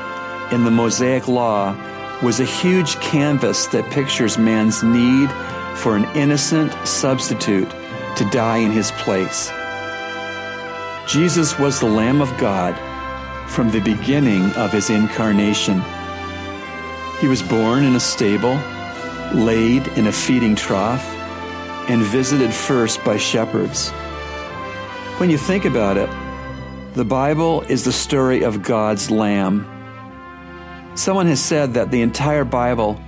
in 0.51 0.65
the 0.65 0.73
Mosaic 0.73 1.29
Law 1.29 1.77
was 2.21 2.41
a 2.41 2.45
huge 2.45 2.97
canvas 2.97 3.67
that 3.69 3.93
pictures 3.93 4.39
man's 4.39 4.83
need 4.83 5.31
for 5.77 5.95
an 5.95 6.05
innocent 6.17 6.73
substitute 6.85 7.71
to 8.17 8.29
die 8.33 8.59
in 8.59 8.73
his 8.73 8.91
place. 8.93 9.53
Jesus 11.07 11.59
was 11.59 11.81
the 11.81 11.87
Lamb 11.87 12.23
of 12.23 12.37
God 12.39 12.75
from 13.51 13.71
the 13.71 13.81
beginning 13.81 14.51
of 14.53 14.73
his 14.73 14.89
incarnation. 14.89 15.83
He 17.21 17.29
was 17.29 17.43
born 17.43 17.85
in 17.85 17.95
a 17.95 18.01
stable, 18.01 18.59
laid 19.35 19.87
in 19.99 20.07
a 20.07 20.13
feeding 20.13 20.57
trough, 20.57 21.05
and 21.91 22.03
visited 22.03 22.53
first 22.55 23.05
by 23.05 23.19
shepherds. 23.19 23.91
When 25.19 25.29
you 25.29 25.37
think 25.37 25.67
about 25.67 25.99
it, 25.99 26.09
the 26.95 27.05
Bible 27.05 27.61
is 27.63 27.85
the 27.85 27.93
story 27.93 28.43
of 28.43 28.63
God's 28.63 29.11
Lamb. 29.11 29.67
Someone 30.95 31.27
has 31.27 31.41
said 31.41 31.75
that 31.75 31.91
the 31.91 32.01
entire 32.01 32.45
Bible 32.45 32.99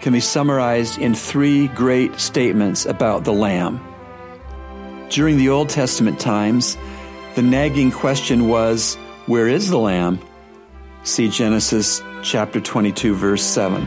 can 0.00 0.14
be 0.14 0.20
summarized 0.20 0.98
in 0.98 1.14
three 1.14 1.68
great 1.68 2.18
statements 2.18 2.86
about 2.86 3.24
the 3.24 3.32
Lamb. 3.32 3.80
During 5.10 5.36
the 5.36 5.50
Old 5.50 5.68
Testament 5.68 6.18
times, 6.18 6.78
the 7.34 7.42
nagging 7.42 7.90
question 7.90 8.48
was, 8.48 8.94
Where 9.26 9.48
is 9.48 9.70
the 9.70 9.78
Lamb? 9.78 10.20
See 11.02 11.28
Genesis 11.28 12.02
chapter 12.22 12.60
22, 12.60 13.14
verse 13.14 13.42
7. 13.42 13.86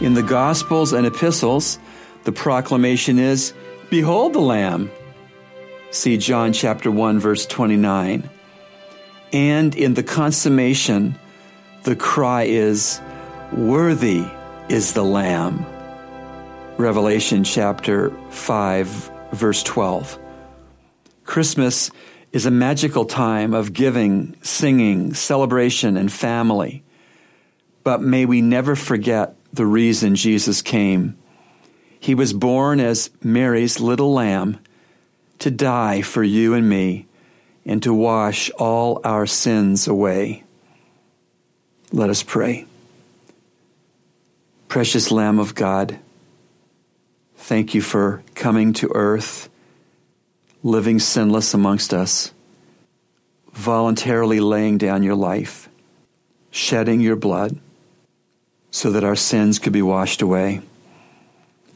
In 0.00 0.14
the 0.14 0.22
Gospels 0.22 0.92
and 0.92 1.06
epistles, 1.06 1.78
the 2.24 2.32
proclamation 2.32 3.18
is, 3.18 3.54
Behold 3.88 4.32
the 4.32 4.40
Lamb. 4.40 4.90
See 5.90 6.16
John 6.16 6.52
chapter 6.52 6.90
1, 6.90 7.18
verse 7.20 7.46
29. 7.46 8.28
And 9.32 9.74
in 9.76 9.94
the 9.94 10.02
consummation, 10.02 11.16
the 11.84 11.96
cry 11.96 12.44
is, 12.44 13.00
Worthy 13.52 14.24
is 14.68 14.92
the 14.92 15.04
Lamb. 15.04 15.64
Revelation 16.78 17.44
chapter 17.44 18.10
5, 18.30 19.10
verse 19.32 19.62
12. 19.62 20.18
Christmas 21.24 21.90
is 22.32 22.46
a 22.46 22.50
magical 22.50 23.04
time 23.04 23.54
of 23.54 23.72
giving, 23.72 24.36
singing, 24.42 25.14
celebration, 25.14 25.96
and 25.96 26.12
family. 26.12 26.82
But 27.82 28.02
may 28.02 28.26
we 28.26 28.40
never 28.40 28.76
forget 28.76 29.36
the 29.52 29.66
reason 29.66 30.14
Jesus 30.14 30.62
came 30.62 31.16
he 32.00 32.14
was 32.14 32.32
born 32.32 32.80
as 32.80 33.10
Mary's 33.22 33.78
little 33.78 34.12
lamb 34.14 34.58
to 35.38 35.50
die 35.50 36.00
for 36.00 36.24
you 36.24 36.54
and 36.54 36.66
me 36.66 37.06
and 37.66 37.82
to 37.82 37.92
wash 37.92 38.50
all 38.52 39.02
our 39.04 39.26
sins 39.26 39.86
away. 39.86 40.42
Let 41.92 42.08
us 42.08 42.22
pray. 42.22 42.66
Precious 44.68 45.10
Lamb 45.10 45.38
of 45.38 45.54
God, 45.54 45.98
thank 47.36 47.74
you 47.74 47.82
for 47.82 48.22
coming 48.34 48.72
to 48.74 48.90
earth, 48.94 49.49
living 50.62 50.98
sinless 50.98 51.54
amongst 51.54 51.94
us, 51.94 52.32
voluntarily 53.52 54.40
laying 54.40 54.78
down 54.78 55.02
your 55.02 55.14
life, 55.14 55.68
shedding 56.50 57.00
your 57.00 57.16
blood 57.16 57.58
so 58.70 58.90
that 58.90 59.04
our 59.04 59.16
sins 59.16 59.58
could 59.58 59.72
be 59.72 59.82
washed 59.82 60.22
away 60.22 60.62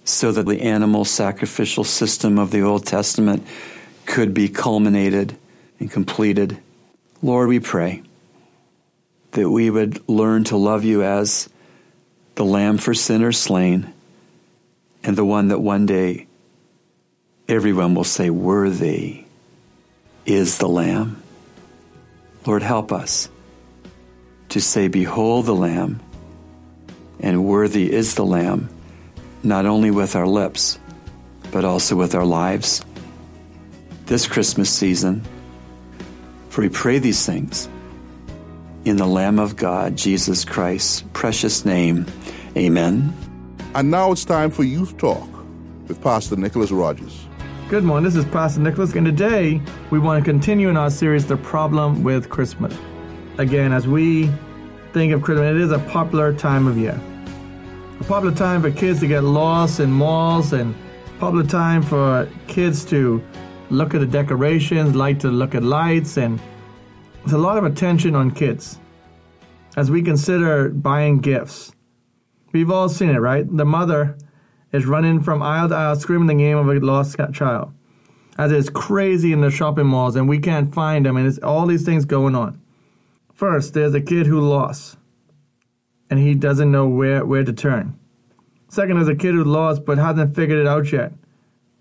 so 0.05 0.31
that 0.31 0.47
the 0.47 0.61
animal 0.61 1.05
sacrificial 1.05 1.83
system 1.83 2.38
of 2.38 2.50
the 2.50 2.61
Old 2.61 2.87
Testament 2.87 3.45
could 4.05 4.35
be 4.35 4.49
culminated 4.49 5.37
and 5.81 5.91
completed. 5.91 6.59
Lord, 7.23 7.49
we 7.49 7.59
pray 7.59 8.03
that 9.33 9.49
we 9.49 9.71
would 9.71 10.07
learn 10.09 10.45
to 10.45 10.57
love 10.57 10.85
you 10.85 11.03
as 11.03 11.49
the 12.35 12.45
lamb 12.45 12.79
for 12.79 12.93
sinners 12.93 13.38
slain 13.38 13.93
and 15.03 15.17
the 15.17 15.25
one 15.25 15.49
that 15.49 15.61
one 15.61 15.87
day 15.87 16.26
everyone 17.48 17.94
will 17.94 18.04
say, 18.04 18.30
Worthy 18.30 19.24
is 20.26 20.58
the 20.58 20.68
lamb. 20.68 21.22
Lord, 22.46 22.62
help 22.62 22.92
us 22.92 23.28
to 24.50 24.60
say, 24.60 24.88
Behold 24.88 25.46
the 25.46 25.54
lamb, 25.54 26.00
and 27.20 27.44
worthy 27.44 27.92
is 27.92 28.14
the 28.14 28.24
lamb 28.24 28.68
not 29.42 29.66
only 29.66 29.90
with 29.90 30.16
our 30.16 30.26
lips, 30.26 30.78
but 31.52 31.64
also 31.64 31.94
with 31.94 32.14
our 32.14 32.24
lives. 32.24 32.84
This 34.06 34.26
Christmas 34.26 34.70
season, 34.70 35.22
for 36.48 36.62
we 36.62 36.68
pray 36.68 36.98
these 36.98 37.24
things 37.24 37.68
in 38.84 38.96
the 38.96 39.06
Lamb 39.06 39.38
of 39.38 39.56
God, 39.56 39.96
Jesus 39.96 40.44
Christ's 40.44 41.04
precious 41.12 41.64
name. 41.64 42.06
Amen. 42.56 43.14
And 43.74 43.90
now 43.90 44.12
it's 44.12 44.24
time 44.24 44.50
for 44.50 44.62
Youth 44.62 44.96
Talk 44.98 45.28
with 45.88 46.00
Pastor 46.02 46.36
Nicholas 46.36 46.70
Rogers. 46.70 47.26
Good 47.68 47.83
morning. 47.83 48.04
This 48.04 48.14
is 48.14 48.26
Pastor 48.26 48.61
Nicholas, 48.61 48.92
and 48.92 49.06
today 49.06 49.59
we 49.90 49.99
want 49.99 50.23
to 50.23 50.30
continue 50.30 50.68
in 50.68 50.76
our 50.76 50.90
series, 50.90 51.26
The 51.26 51.38
Problem 51.38 52.02
with 52.04 52.28
Christmas. 52.28 52.76
Again, 53.38 53.73
as 53.73 53.88
we 53.88 54.30
think 54.92 55.14
of 55.14 55.23
Christmas, 55.23 55.50
it 55.50 55.56
is 55.56 55.73
a 55.73 55.78
popular 55.78 56.35
time 56.35 56.66
of 56.66 56.76
year 56.76 57.00
a 58.00 58.04
popular 58.04 58.35
time 58.35 58.61
for 58.61 58.71
kids 58.71 59.00
to 59.00 59.06
get 59.06 59.25
lost 59.25 59.80
in 59.80 59.90
malls 59.90 60.52
and 60.52 60.75
popular 61.18 61.47
time 61.47 61.83
for 61.83 62.28
kids 62.49 62.85
to 62.85 63.25
look 63.71 63.94
at 63.94 64.00
the 64.00 64.06
decorations, 64.06 64.94
like 64.94 65.18
to 65.21 65.28
look 65.28 65.54
at 65.54 65.62
lights, 65.62 66.18
and 66.18 66.38
there's 67.21 67.33
a 67.33 67.38
lot 67.38 67.56
of 67.56 67.64
attention 67.64 68.14
on 68.14 68.30
kids 68.30 68.78
as 69.78 69.90
we 69.90 70.02
consider 70.02 70.68
buying 70.68 71.18
gifts. 71.18 71.73
We've 72.52 72.71
all 72.71 72.90
seen 72.90 73.09
it, 73.09 73.21
right? 73.21 73.44
The 73.56 73.64
mother 73.64 74.18
is 74.75 74.87
running 74.87 75.23
from 75.23 75.40
aisle 75.40 75.69
to 75.69 75.75
aisle 75.75 75.95
screaming 75.95 76.26
the 76.26 76.35
name 76.35 76.59
of 76.59 76.69
a 76.69 76.81
lost 76.81 77.16
child. 77.33 77.73
As 78.37 78.50
it's 78.50 78.69
crazy 78.69 79.33
in 79.33 79.40
the 79.40 79.49
shopping 79.49 79.87
malls 79.87 80.16
and 80.16 80.28
we 80.28 80.40
can't 80.40 80.75
find 80.75 81.07
them 81.07 81.16
and 81.16 81.28
it's 81.28 81.38
all 81.38 81.64
these 81.66 81.85
things 81.85 82.04
going 82.04 82.35
on. 82.35 82.61
First, 83.33 83.73
there's 83.73 83.95
a 83.95 84.00
kid 84.00 84.26
who 84.26 84.40
lost 84.40 84.97
and 86.11 86.19
he 86.19 86.35
doesn't 86.35 86.73
know 86.73 86.88
where, 86.88 87.25
where 87.25 87.45
to 87.45 87.52
turn. 87.52 87.97
Second, 88.69 88.97
there's 88.97 89.07
a 89.07 89.14
kid 89.14 89.35
who 89.35 89.45
lost 89.45 89.85
but 89.85 89.97
hasn't 89.97 90.35
figured 90.35 90.59
it 90.59 90.66
out 90.66 90.90
yet. 90.90 91.12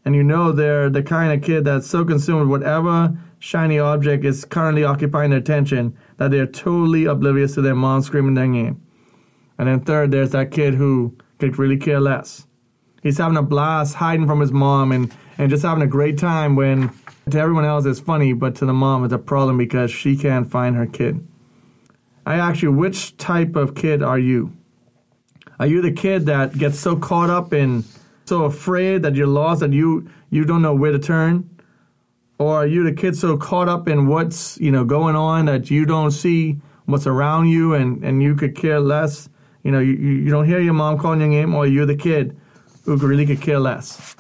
And 0.05 0.15
you 0.15 0.23
know 0.23 0.51
they're 0.51 0.91
the 0.91 1.01
kind 1.01 1.33
of 1.33 1.43
kid 1.43 1.65
that's 1.65 1.87
so 1.87 2.05
consumed 2.05 2.41
with 2.41 2.61
whatever 2.61 3.17
shiny 3.39 3.79
object 3.79 4.23
is 4.23 4.45
currently 4.45 4.83
occupying 4.83 5.31
their 5.31 5.39
attention 5.39 5.97
that 6.17 6.29
they're 6.29 6.45
totally 6.45 7.05
oblivious 7.05 7.55
to 7.55 7.61
their 7.61 7.73
mom 7.73 8.03
screaming 8.03 8.35
their 8.35 8.45
name. 8.45 8.79
And 9.57 9.67
then 9.67 9.79
third, 9.79 10.11
there's 10.11 10.29
that 10.31 10.51
kid 10.51 10.75
who 10.75 11.17
could 11.39 11.57
really 11.57 11.77
care 11.77 11.99
less. 11.99 12.45
He's 13.03 13.17
having 13.17 13.37
a 13.37 13.43
blast 13.43 13.95
hiding 13.95 14.27
from 14.27 14.39
his 14.39 14.53
mom 14.53 14.93
and, 14.93 15.13
and 15.37 15.49
just 15.49 15.63
having 15.63 15.83
a 15.83 15.87
great 15.87 16.17
time 16.17 16.55
when 16.55 16.89
to 17.29 17.39
everyone 17.39 17.65
else 17.65 17.85
it's 17.85 17.99
funny, 17.99 18.31
but 18.33 18.55
to 18.55 18.65
the 18.65 18.73
mom 18.73 19.03
it's 19.03 19.13
a 19.13 19.17
problem 19.17 19.57
because 19.57 19.91
she 19.91 20.15
can't 20.15 20.49
find 20.49 20.75
her 20.77 20.87
kid. 20.87 21.25
I 22.25 22.35
ask 22.35 22.61
you, 22.61 22.71
which 22.71 23.17
type 23.17 23.57
of 23.57 23.75
kid 23.75 24.01
are 24.01 24.17
you? 24.19 24.53
Are 25.59 25.67
you 25.67 25.81
the 25.81 25.91
kid 25.91 26.25
that 26.27 26.57
gets 26.57 26.79
so 26.79 26.95
caught 26.95 27.29
up 27.29 27.53
in, 27.53 27.83
so 28.25 28.43
afraid 28.43 29.03
that 29.03 29.15
you're 29.15 29.27
lost 29.27 29.59
that 29.59 29.73
you 29.73 30.09
you 30.29 30.45
don't 30.45 30.61
know 30.61 30.73
where 30.73 30.93
to 30.93 30.99
turn, 30.99 31.49
or 32.39 32.55
are 32.55 32.65
you 32.65 32.83
the 32.83 32.93
kid 32.93 33.17
so 33.17 33.37
caught 33.37 33.67
up 33.67 33.87
in 33.87 34.07
what's 34.07 34.57
you 34.59 34.71
know 34.71 34.85
going 34.85 35.15
on 35.15 35.45
that 35.45 35.69
you 35.69 35.85
don't 35.85 36.11
see 36.11 36.57
what's 36.85 37.05
around 37.05 37.49
you 37.49 37.73
and 37.73 38.03
and 38.03 38.23
you 38.23 38.35
could 38.35 38.55
care 38.55 38.79
less? 38.79 39.29
You 39.63 39.71
know, 39.71 39.79
you, 39.79 39.93
you 39.93 40.29
don't 40.29 40.45
hear 40.45 40.59
your 40.59 40.73
mom 40.73 40.97
calling 40.97 41.19
your 41.19 41.29
name, 41.29 41.53
or 41.53 41.67
you're 41.67 41.85
the 41.85 41.95
kid 41.95 42.37
who 42.83 42.95
really 42.97 43.25
could 43.25 43.41
care 43.41 43.59
less. 43.59 44.15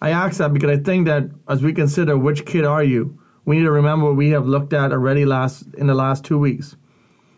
I 0.00 0.10
ask 0.10 0.38
that 0.38 0.52
because 0.52 0.70
I 0.70 0.82
think 0.82 1.06
that 1.06 1.30
as 1.48 1.62
we 1.62 1.72
consider 1.72 2.16
which 2.18 2.44
kid 2.44 2.64
are 2.64 2.84
you, 2.84 3.18
we 3.44 3.56
need 3.56 3.64
to 3.64 3.70
remember 3.70 4.06
what 4.06 4.16
we 4.16 4.30
have 4.30 4.46
looked 4.46 4.72
at 4.72 4.92
already 4.92 5.24
last 5.24 5.64
in 5.78 5.86
the 5.86 5.94
last 5.94 6.24
two 6.24 6.38
weeks. 6.38 6.76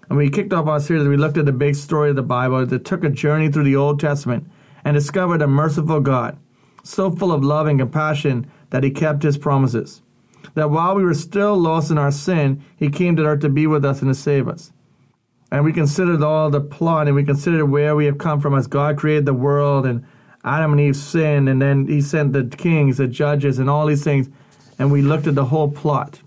And 0.08 0.16
we 0.16 0.30
kicked 0.30 0.54
off 0.54 0.66
our 0.66 0.80
series, 0.80 1.06
we 1.06 1.18
looked 1.18 1.36
at 1.36 1.44
the 1.44 1.52
big 1.52 1.74
story 1.74 2.10
of 2.10 2.16
the 2.16 2.22
Bible 2.22 2.64
that 2.64 2.84
took 2.84 3.04
a 3.04 3.10
journey 3.10 3.50
through 3.50 3.64
the 3.64 3.76
Old 3.76 4.00
Testament 4.00 4.50
and 4.84 4.94
discovered 4.94 5.42
a 5.42 5.46
merciful 5.46 6.00
God, 6.00 6.38
so 6.82 7.10
full 7.10 7.30
of 7.30 7.44
love 7.44 7.66
and 7.66 7.78
compassion 7.78 8.50
that 8.70 8.82
he 8.82 8.90
kept 8.90 9.22
his 9.22 9.36
promises. 9.36 10.00
That 10.54 10.70
while 10.70 10.94
we 10.94 11.04
were 11.04 11.14
still 11.14 11.56
lost 11.56 11.90
in 11.90 11.98
our 11.98 12.10
sin, 12.10 12.64
he 12.76 12.88
came 12.88 13.16
to 13.16 13.24
earth 13.24 13.40
to 13.40 13.50
be 13.50 13.66
with 13.66 13.84
us 13.84 14.00
and 14.00 14.10
to 14.10 14.14
save 14.14 14.48
us. 14.48 14.72
And 15.50 15.64
we 15.64 15.72
considered 15.72 16.22
all 16.22 16.50
the 16.50 16.60
plot 16.60 17.06
and 17.06 17.16
we 17.16 17.24
considered 17.24 17.66
where 17.66 17.96
we 17.96 18.06
have 18.06 18.18
come 18.18 18.40
from 18.40 18.54
as 18.54 18.66
God 18.66 18.98
created 18.98 19.24
the 19.24 19.34
world 19.34 19.86
and 19.86 20.04
Adam 20.44 20.72
and 20.72 20.80
Eve 20.80 20.96
sinned, 20.96 21.48
and 21.48 21.60
then 21.60 21.86
he 21.86 22.00
sent 22.00 22.32
the 22.32 22.44
kings, 22.44 22.98
the 22.98 23.08
judges, 23.08 23.58
and 23.58 23.68
all 23.68 23.86
these 23.86 24.04
things 24.04 24.28
and 24.78 24.92
we 24.92 25.02
looked 25.02 25.26
at 25.26 25.34
the 25.34 25.44
whole 25.44 25.70
plot. 25.70 26.20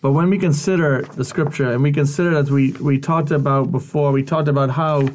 But 0.00 0.12
when 0.12 0.30
we 0.30 0.38
consider 0.38 1.02
the 1.02 1.24
scripture, 1.24 1.72
and 1.72 1.82
we 1.82 1.92
consider, 1.92 2.36
as 2.36 2.50
we, 2.50 2.72
we 2.72 2.98
talked 2.98 3.30
about 3.30 3.70
before, 3.72 4.12
we 4.12 4.22
talked 4.22 4.48
about 4.48 4.70
how 4.70 5.08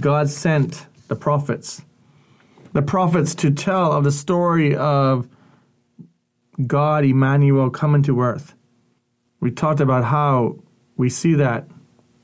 God 0.00 0.28
sent 0.28 0.86
the 1.08 1.16
prophets. 1.16 1.82
The 2.72 2.82
prophets 2.82 3.34
to 3.36 3.50
tell 3.50 3.92
of 3.92 4.04
the 4.04 4.10
story 4.10 4.74
of 4.74 5.28
God, 6.66 7.04
Emmanuel, 7.04 7.70
coming 7.70 8.02
to 8.04 8.20
earth. 8.20 8.54
We 9.40 9.50
talked 9.50 9.80
about 9.80 10.04
how 10.04 10.56
we 10.96 11.10
see 11.10 11.34
that 11.34 11.68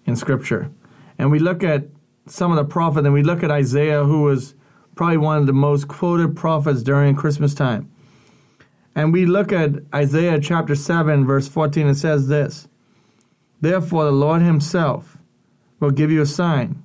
in 0.07 0.17
scripture. 0.17 0.71
And 1.19 1.31
we 1.31 1.39
look 1.39 1.63
at 1.63 1.85
some 2.27 2.51
of 2.51 2.57
the 2.57 2.65
prophets, 2.65 3.05
and 3.05 3.15
we 3.15 3.23
look 3.23 3.43
at 3.43 3.51
Isaiah, 3.51 4.05
who 4.05 4.23
was 4.23 4.55
probably 4.95 5.19
one 5.19 5.39
of 5.39 5.47
the 5.47 5.53
most 5.53 5.89
quoted 5.89 6.37
prophets 6.37 6.83
during 6.83 7.15
Christmas 7.15 7.55
time. 7.55 7.91
And 8.95 9.13
we 9.13 9.27
look 9.27 9.53
at 9.53 9.71
Isaiah 9.95 10.41
chapter 10.41 10.75
7, 10.75 11.27
verse 11.27 11.49
14, 11.49 11.89
it 11.89 11.95
says 11.95 12.29
this 12.29 12.69
Therefore, 13.61 14.05
the 14.05 14.13
Lord 14.13 14.43
Himself 14.43 15.19
will 15.79 15.91
give 15.91 16.11
you 16.11 16.23
a 16.23 16.27
sign. 16.27 16.83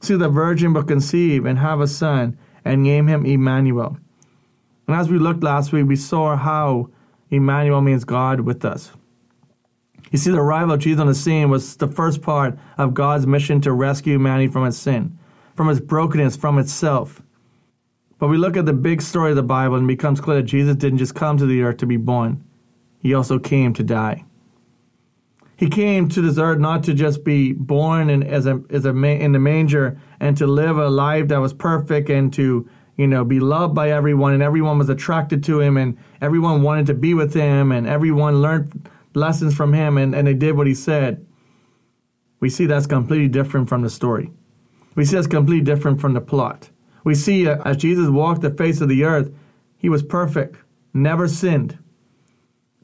See, 0.00 0.16
the 0.16 0.28
virgin 0.28 0.72
will 0.72 0.84
conceive 0.84 1.44
and 1.44 1.58
have 1.58 1.80
a 1.80 1.86
son, 1.86 2.38
and 2.64 2.82
name 2.82 3.06
him 3.06 3.24
Emmanuel. 3.26 3.98
And 4.86 4.96
as 4.96 5.08
we 5.08 5.18
looked 5.18 5.42
last 5.42 5.72
week, 5.72 5.86
we 5.86 5.96
saw 5.96 6.36
how 6.36 6.90
Emmanuel 7.30 7.80
means 7.80 8.04
God 8.04 8.40
with 8.40 8.64
us. 8.64 8.92
You 10.10 10.18
see, 10.18 10.30
the 10.30 10.38
arrival 10.38 10.74
of 10.74 10.80
Jesus 10.80 11.00
on 11.00 11.06
the 11.06 11.14
scene 11.14 11.50
was 11.50 11.76
the 11.76 11.88
first 11.88 12.22
part 12.22 12.58
of 12.78 12.94
God's 12.94 13.26
mission 13.26 13.60
to 13.62 13.72
rescue 13.72 14.14
humanity 14.14 14.48
from 14.48 14.66
its 14.66 14.78
sin, 14.78 15.18
from 15.54 15.68
its 15.68 15.80
brokenness, 15.80 16.36
from 16.36 16.58
itself. 16.58 17.22
But 18.18 18.28
we 18.28 18.36
look 18.36 18.56
at 18.56 18.66
the 18.66 18.72
big 18.72 19.02
story 19.02 19.30
of 19.30 19.36
the 19.36 19.42
Bible 19.42 19.76
and 19.76 19.84
it 19.84 19.94
becomes 19.94 20.20
clear 20.20 20.38
that 20.38 20.44
Jesus 20.44 20.76
didn't 20.76 20.98
just 20.98 21.14
come 21.14 21.36
to 21.36 21.46
the 21.46 21.62
earth 21.62 21.76
to 21.78 21.86
be 21.86 21.96
born, 21.96 22.44
he 23.00 23.14
also 23.14 23.38
came 23.38 23.72
to 23.74 23.84
die. 23.84 24.24
He 25.56 25.68
came 25.68 26.08
to 26.10 26.20
this 26.20 26.38
earth 26.38 26.58
not 26.58 26.84
to 26.84 26.94
just 26.94 27.24
be 27.24 27.52
born 27.52 28.10
in, 28.10 28.22
as 28.22 28.46
a, 28.46 28.62
as 28.70 28.84
a 28.84 28.90
in 28.90 29.32
the 29.32 29.40
manger 29.40 30.00
and 30.20 30.36
to 30.36 30.46
live 30.46 30.78
a 30.78 30.88
life 30.88 31.28
that 31.28 31.38
was 31.38 31.52
perfect 31.52 32.08
and 32.10 32.32
to 32.34 32.68
you 32.96 33.06
know 33.08 33.24
be 33.24 33.40
loved 33.40 33.74
by 33.74 33.90
everyone 33.90 34.34
and 34.34 34.42
everyone 34.42 34.78
was 34.78 34.88
attracted 34.88 35.42
to 35.44 35.60
him 35.60 35.76
and 35.76 35.96
everyone 36.20 36.62
wanted 36.62 36.86
to 36.86 36.94
be 36.94 37.12
with 37.12 37.34
him 37.34 37.72
and 37.72 37.88
everyone 37.88 38.40
learned 38.40 38.88
lessons 39.18 39.54
from 39.54 39.72
him 39.72 39.98
and, 39.98 40.14
and 40.14 40.26
they 40.26 40.34
did 40.34 40.56
what 40.56 40.66
he 40.66 40.74
said. 40.74 41.26
We 42.40 42.50
see 42.50 42.66
that's 42.66 42.86
completely 42.86 43.28
different 43.28 43.68
from 43.68 43.82
the 43.82 43.90
story. 43.90 44.30
We 44.94 45.04
see 45.04 45.16
that's 45.16 45.26
completely 45.26 45.64
different 45.64 46.00
from 46.00 46.14
the 46.14 46.20
plot. 46.20 46.70
We 47.04 47.14
see 47.14 47.48
uh, 47.48 47.62
as 47.64 47.76
Jesus 47.76 48.08
walked 48.08 48.42
the 48.42 48.50
face 48.50 48.80
of 48.80 48.88
the 48.88 49.04
earth, 49.04 49.32
he 49.76 49.88
was 49.88 50.02
perfect, 50.02 50.56
never 50.92 51.28
sinned, 51.28 51.78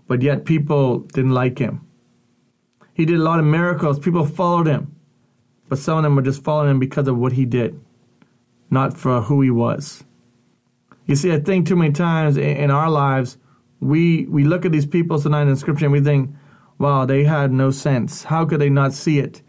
but 0.07 0.23
yet 0.23 0.44
people 0.44 1.01
didn't 1.01 1.33
like 1.33 1.59
him. 1.59 1.87
He 2.94 3.05
did 3.05 3.18
a 3.18 3.23
lot 3.23 3.40
of 3.40 3.44
miracles, 3.44 3.99
people 3.99 4.25
followed 4.25 4.66
him, 4.66 4.94
but 5.68 5.79
some 5.79 5.99
of 5.99 6.05
them 6.05 6.14
were 6.14 6.23
just 6.23 6.44
following 6.44 6.70
him 6.70 6.79
because 6.79 7.09
of 7.09 7.18
what 7.18 7.33
he 7.33 7.44
did, 7.44 7.81
not 8.70 8.97
for 8.97 9.23
who 9.23 9.40
he 9.40 9.51
was. 9.51 10.05
You 11.07 11.16
see, 11.16 11.33
I 11.33 11.40
think 11.40 11.66
too 11.66 11.77
many 11.77 11.92
times 11.92 12.37
in 12.37 12.70
our 12.70 12.88
lives, 12.88 13.37
we, 13.81 14.27
we 14.27 14.45
look 14.45 14.65
at 14.65 14.73
these 14.73 14.87
people 14.87 15.21
tonight 15.21 15.49
in 15.49 15.57
Scripture 15.57 15.87
and 15.87 15.93
we 15.93 16.01
think, 16.01 16.35
wow, 16.79 17.05
they 17.05 17.25
had 17.25 17.53
no 17.53 17.71
sense. 17.71 18.25
How 18.25 18.45
could 18.45 18.61
they 18.61 18.71
not 18.71 18.93
see 18.93 19.19
it? 19.19 19.43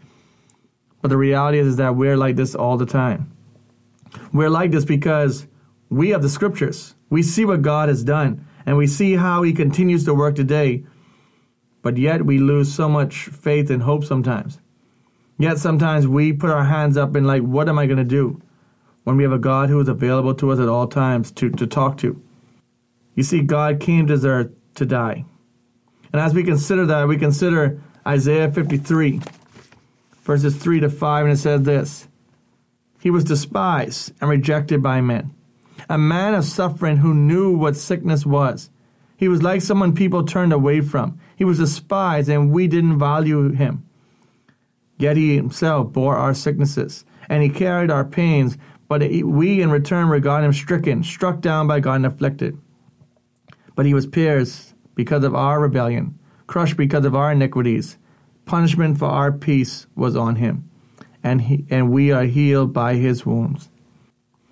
But 1.02 1.08
the 1.08 1.16
reality 1.16 1.58
is, 1.58 1.68
is 1.68 1.76
that 1.76 1.96
we're 1.96 2.16
like 2.16 2.36
this 2.36 2.54
all 2.54 2.76
the 2.76 2.86
time. 2.86 3.32
We're 4.32 4.50
like 4.50 4.70
this 4.70 4.84
because 4.84 5.46
we 5.88 6.10
have 6.10 6.22
the 6.22 6.28
scriptures. 6.28 6.94
We 7.10 7.22
see 7.22 7.44
what 7.44 7.62
God 7.62 7.88
has 7.88 8.02
done 8.02 8.46
and 8.64 8.76
we 8.76 8.86
see 8.86 9.14
how 9.14 9.42
he 9.42 9.52
continues 9.52 10.04
to 10.04 10.14
work 10.14 10.34
today. 10.34 10.84
But 11.82 11.96
yet 11.96 12.26
we 12.26 12.38
lose 12.38 12.74
so 12.74 12.88
much 12.88 13.26
faith 13.26 13.70
and 13.70 13.82
hope 13.82 14.04
sometimes. 14.04 14.58
Yet 15.38 15.58
sometimes 15.58 16.08
we 16.08 16.32
put 16.32 16.50
our 16.50 16.64
hands 16.64 16.96
up 16.96 17.14
and 17.14 17.26
like, 17.26 17.42
what 17.42 17.68
am 17.68 17.78
I 17.78 17.86
going 17.86 17.98
to 17.98 18.04
do? 18.04 18.40
When 19.04 19.16
we 19.16 19.22
have 19.22 19.32
a 19.32 19.38
God 19.38 19.68
who 19.68 19.78
is 19.78 19.88
available 19.88 20.34
to 20.34 20.50
us 20.50 20.58
at 20.58 20.68
all 20.68 20.88
times 20.88 21.30
to, 21.32 21.50
to 21.50 21.66
talk 21.66 21.98
to. 21.98 22.20
You 23.16 23.24
see, 23.24 23.40
God 23.40 23.80
came 23.80 24.06
to 24.06 24.14
earth 24.24 24.52
to 24.76 24.86
die. 24.86 25.24
And 26.12 26.20
as 26.22 26.32
we 26.32 26.44
consider 26.44 26.86
that, 26.86 27.08
we 27.08 27.16
consider 27.16 27.82
Isaiah 28.06 28.52
53, 28.52 29.20
verses 30.22 30.56
3 30.56 30.80
to 30.80 30.88
5, 30.88 31.24
and 31.24 31.32
it 31.32 31.38
says 31.38 31.62
this 31.62 32.06
he 33.00 33.10
was 33.10 33.24
despised 33.24 34.12
and 34.20 34.28
rejected 34.28 34.82
by 34.82 35.00
men, 35.00 35.34
a 35.88 35.98
man 35.98 36.34
of 36.34 36.44
suffering 36.44 36.96
who 36.96 37.14
knew 37.14 37.56
what 37.56 37.76
sickness 37.76 38.26
was. 38.26 38.68
He 39.16 39.28
was 39.28 39.42
like 39.42 39.62
someone 39.62 39.94
people 39.94 40.24
turned 40.24 40.52
away 40.52 40.80
from. 40.80 41.20
He 41.36 41.44
was 41.44 41.58
despised, 41.58 42.28
and 42.28 42.50
we 42.50 42.66
didn't 42.66 42.98
value 42.98 43.52
him. 43.52 43.86
Yet 44.98 45.16
he 45.16 45.36
himself 45.36 45.92
bore 45.92 46.16
our 46.16 46.34
sicknesses, 46.34 47.04
and 47.28 47.42
he 47.42 47.48
carried 47.48 47.90
our 47.90 48.04
pains, 48.04 48.58
but 48.88 49.02
we 49.02 49.62
in 49.62 49.70
return 49.70 50.08
regard 50.08 50.44
him 50.44 50.52
stricken, 50.52 51.04
struck 51.04 51.40
down 51.40 51.66
by 51.66 51.80
God, 51.80 51.96
and 51.96 52.06
afflicted. 52.06 52.58
But 53.76 53.86
he 53.86 53.94
was 53.94 54.06
pierced 54.06 54.74
because 54.96 55.22
of 55.22 55.36
our 55.36 55.60
rebellion, 55.60 56.18
crushed 56.48 56.76
because 56.76 57.04
of 57.04 57.14
our 57.14 57.30
iniquities. 57.30 57.98
Punishment 58.44 58.98
for 58.98 59.06
our 59.06 59.30
peace 59.30 59.86
was 59.94 60.16
on 60.16 60.36
him 60.36 60.68
and, 61.26 61.42
he, 61.42 61.66
and 61.70 61.90
we 61.90 62.12
are 62.12 62.22
healed 62.22 62.72
by 62.72 62.94
his 62.94 63.26
wounds. 63.26 63.68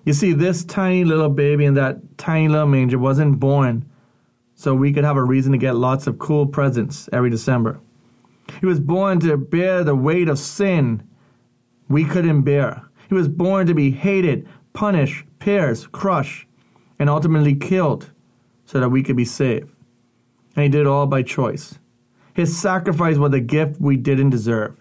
You 0.03 0.11
see, 0.11 0.33
this 0.33 0.65
tiny 0.65 1.05
little 1.05 1.29
baby 1.29 1.63
in 1.63 1.73
that 1.75 2.17
tiny 2.17 2.49
little 2.49 2.67
manger 2.67 2.99
wasn't 2.99 3.39
born 3.39 3.89
so 4.55 4.75
we 4.75 4.91
could 4.91 5.05
have 5.05 5.15
a 5.15 5.23
reason 5.23 5.53
to 5.53 5.57
get 5.57 5.77
lots 5.77 6.05
of 6.05 6.19
cool 6.19 6.45
presents 6.45 7.09
every 7.13 7.29
December. 7.29 7.79
He 8.59 8.65
was 8.65 8.81
born 8.81 9.21
to 9.21 9.37
bear 9.37 9.83
the 9.83 9.95
weight 9.95 10.27
of 10.27 10.37
sin 10.37 11.07
we 11.87 12.03
couldn't 12.03 12.41
bear. 12.41 12.83
He 13.07 13.15
was 13.15 13.29
born 13.29 13.67
to 13.67 13.73
be 13.73 13.91
hated, 13.91 14.47
punished, 14.73 15.25
pierced, 15.39 15.93
crushed, 15.93 16.45
and 16.99 17.09
ultimately 17.09 17.55
killed 17.55 18.11
so 18.65 18.79
that 18.79 18.89
we 18.89 19.03
could 19.03 19.15
be 19.15 19.25
saved. 19.25 19.71
And 20.55 20.63
he 20.63 20.69
did 20.69 20.81
it 20.81 20.87
all 20.87 21.07
by 21.07 21.23
choice. 21.23 21.79
His 22.33 22.57
sacrifice 22.57 23.17
was 23.17 23.33
a 23.33 23.39
gift 23.39 23.79
we 23.79 23.97
didn't 23.97 24.29
deserve. 24.29 24.75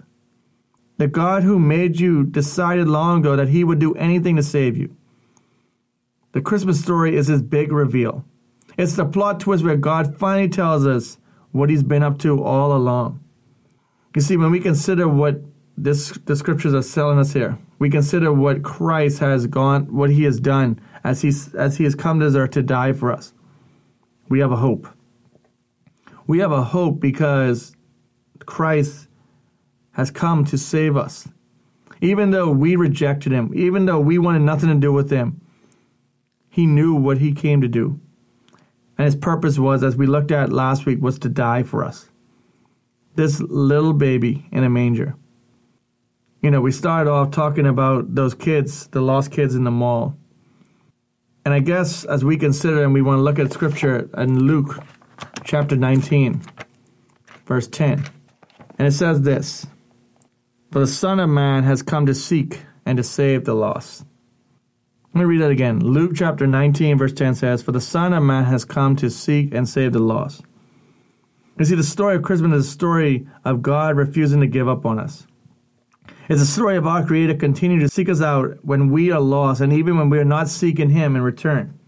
The 0.97 1.09
God 1.09 1.43
who 1.43 1.59
made 1.59 1.99
you 1.99 2.25
decided 2.25 2.89
long 2.89 3.21
ago 3.21 3.37
that 3.37 3.49
he 3.49 3.65
would 3.65 3.79
do 3.79 3.95
anything 3.95 4.37
to 4.37 4.43
save 4.43 4.77
you. 4.77 4.97
The 6.33 6.41
Christmas 6.41 6.81
story 6.81 7.17
is 7.17 7.29
his 7.29 7.43
big 7.43 7.73
reveal. 7.73 8.25
It's 8.77 8.97
the 8.97 9.05
plot 9.05 9.41
twist 9.41 9.65
where 9.65 9.77
God 9.77 10.17
finally 10.19 10.49
tells 10.49 10.87
us 10.87 11.19
what 11.53 11.71
he's 11.71 11.83
been 11.83 12.03
up 12.03 12.19
to 12.21 12.43
all 12.43 12.77
along. 12.77 13.21
You 14.15 14.21
see, 14.21 14.37
when 14.37 14.51
we 14.51 14.61
consider 14.61 15.09
what 15.09 15.41
this, 15.77 16.11
the 16.25 16.37
scriptures 16.37 16.75
are 16.75 16.83
telling 16.83 17.19
us 17.19 17.33
here, 17.33 17.59
we 17.79 17.91
consider 17.91 18.33
what 18.33 18.63
Christ 18.63 19.19
has 19.19 19.47
gone, 19.47 19.95
what 19.95 20.11
he 20.11 20.25
has 20.25 20.41
done 20.41 20.81
as, 21.03 21.23
he's, 21.23 21.55
as 21.55 21.77
he 21.77 21.85
has 21.85 21.95
come 21.95 22.21
to 22.21 22.27
earth 22.27 22.53
to 22.53 22.63
die 22.63 22.93
for 22.93 23.13
us. 23.13 23.34
We 24.29 24.41
have 24.41 24.53
a 24.53 24.57
hope. 24.57 24.89
We 26.27 26.39
have 26.39 26.53
a 26.53 26.63
hope 26.63 27.01
because 27.01 27.75
Christ 28.47 29.09
has 29.93 30.11
come 30.11 30.45
to 30.47 30.59
save 30.59 30.97
us. 30.97 31.29
Even 32.01 32.31
though 32.31 32.51
we 32.51 32.77
rejected 32.77 33.33
him, 33.33 33.53
even 33.55 33.87
though 33.87 34.01
we 34.01 34.19
wanted 34.19 34.41
nothing 34.41 34.69
to 34.69 34.75
do 34.75 34.93
with 34.93 35.11
him, 35.11 35.41
he 36.49 36.67
knew 36.67 36.95
what 36.95 37.19
he 37.19 37.33
came 37.33 37.61
to 37.61 37.69
do. 37.69 38.01
And 38.97 39.07
his 39.07 39.17
purpose 39.17 39.59
was, 39.59 39.83
as 39.83 39.97
we 39.97 40.07
looked 40.07 40.31
at 40.31 40.53
last 40.53 40.87
week, 40.87 41.01
was 41.03 41.19
to 41.21 41.29
die 41.29 41.63
for 41.63 41.85
us. 41.85 42.09
This 43.17 43.41
little 43.41 43.93
baby 43.93 44.47
in 44.53 44.65
a 44.65 44.71
manger. 44.71 45.17
You 46.43 46.51
know, 46.51 46.61
we 46.61 46.73
started 46.73 47.11
off 47.11 47.31
talking 47.31 47.67
about 47.67 48.15
those 48.15 48.35
kids, 48.35 48.87
the 48.89 49.01
lost 49.01 49.31
kids 49.31 49.55
in 49.55 49.65
the 49.65 49.71
mall. 49.71 50.17
And 51.45 51.53
I 51.53 51.59
guess 51.61 52.05
as 52.05 52.25
we 52.25 52.37
consider 52.37 52.83
and 52.83 52.95
we 52.95 53.03
want 53.03 53.19
to 53.19 53.23
look 53.23 53.39
at 53.39 53.53
scripture 53.53 54.09
in 54.17 54.45
Luke 54.45 54.83
chapter 55.45 55.77
19, 55.77 56.41
verse 57.45 57.69
10. 57.69 58.05
And 58.79 58.89
it 58.89 58.93
says 58.93 59.23
this 59.23 59.67
For 60.73 60.79
the 60.81 60.87
Son 60.87 61.21
of 61.21 61.29
Man 61.29 61.65
has 61.65 61.83
come 61.83 62.07
to 62.07 62.15
seek 62.15 62.63
and 62.87 62.97
to 62.97 63.03
save 63.03 63.45
the 63.45 63.55
lost. 63.55 64.05
Let 65.13 65.21
me 65.21 65.27
read 65.27 65.43
that 65.43 65.51
again. 65.51 65.81
Luke 65.81 66.13
chapter 66.17 66.47
19, 66.47 66.99
verse 66.99 67.13
10 67.13 67.37
says, 67.37 67.63
For 67.63 67.73
the 67.73 67.81
Son 67.81 68.13
of 68.13 68.23
Man 68.23 68.45
has 68.45 68.65
come 68.65 68.97
to 68.97 69.11
seek 69.11 69.55
and 69.55 69.69
save 69.69 69.93
the 69.93 70.01
lost. 70.01 70.43
You 71.59 71.65
see, 71.67 71.77
the 71.77 71.85
story 71.85 72.17
of 72.17 72.23
Christmas 72.23 72.53
is 72.59 72.67
a 72.67 72.71
story 72.71 73.29
of 73.45 73.63
God 73.63 73.97
refusing 73.97 74.41
to 74.41 74.49
give 74.49 74.69
up 74.69 74.85
on 74.85 74.99
us. 74.99 75.27
It's 76.27 76.41
a 76.41 76.47
story 76.47 76.77
of 76.77 76.87
our 76.87 77.05
Creator 77.05 77.35
continuing 77.35 77.83
to 77.83 77.89
seek 77.89 78.09
us 78.09 78.23
out 78.23 78.57
when 78.65 78.89
we 78.89 79.11
are 79.11 79.21
lost 79.21 79.61
and 79.61 79.75
even 79.75 79.99
when 79.99 80.09
we 80.09 80.19
are 80.19 80.25
not 80.25 80.49
seeking 80.49 80.89
Him 80.89 81.17
in 81.17 81.23
return. 81.23 81.79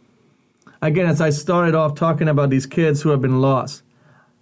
Again, 0.83 1.07
as 1.07 1.23
I 1.23 1.31
started 1.31 1.75
off 1.75 1.95
talking 1.95 2.29
about 2.29 2.51
these 2.51 2.67
kids 2.67 3.01
who 3.01 3.09
have 3.09 3.23
been 3.23 3.41
lost, 3.41 3.83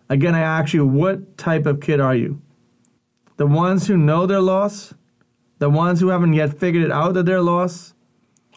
again, 0.09 0.35
I 0.35 0.40
ask 0.40 0.74
you, 0.74 0.85
what 0.85 1.38
type 1.38 1.64
of 1.64 1.80
kid 1.80 2.00
are 2.00 2.14
you? 2.14 2.42
The 3.37 3.46
ones 3.46 3.87
who 3.87 3.96
know 3.96 4.26
they're 4.26 4.40
lost? 4.40 4.94
The 5.61 5.70
ones 5.70 6.00
who 6.00 6.09
haven't 6.09 6.33
yet 6.33 6.59
figured 6.59 6.85
it 6.85 6.90
out 6.90 7.14
that 7.14 7.26
they're 7.26 7.40
lost? 7.40 7.94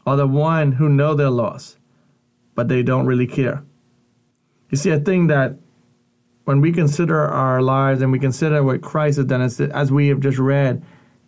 Or 0.08 0.15
the 0.15 0.26
one 0.26 0.71
who 0.71 0.89
know 0.89 1.13
they're 1.13 1.30
lost, 1.30 1.78
but 2.56 2.67
they 2.67 2.82
don't 2.82 3.06
really 3.06 3.28
care. 3.28 3.63
You 4.71 4.78
see, 4.78 4.91
I 4.91 5.00
think 5.00 5.28
that 5.28 5.56
when 6.45 6.62
we 6.62 6.71
consider 6.71 7.28
our 7.28 7.62
lives 7.62 8.02
and 8.02 8.12
we 8.12 8.17
consider 8.17 8.63
what 8.63 8.82
Christ 8.82 9.17
has 9.17 9.26
done, 9.28 9.41
as 9.41 9.91
we 9.91 10.08
have 10.08 10.19
just 10.19 10.39
read, 10.39 10.84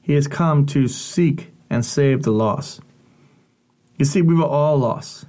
He 0.10 0.16
has 0.16 0.28
come 0.28 0.66
to 0.66 0.88
seek 0.88 1.52
and 1.70 1.86
save 1.86 2.24
the 2.24 2.32
lost. 2.32 2.82
You 4.00 4.06
see, 4.06 4.24
we 4.24 4.34
were 4.34 4.44
all 4.44 4.76
lost. 4.80 5.28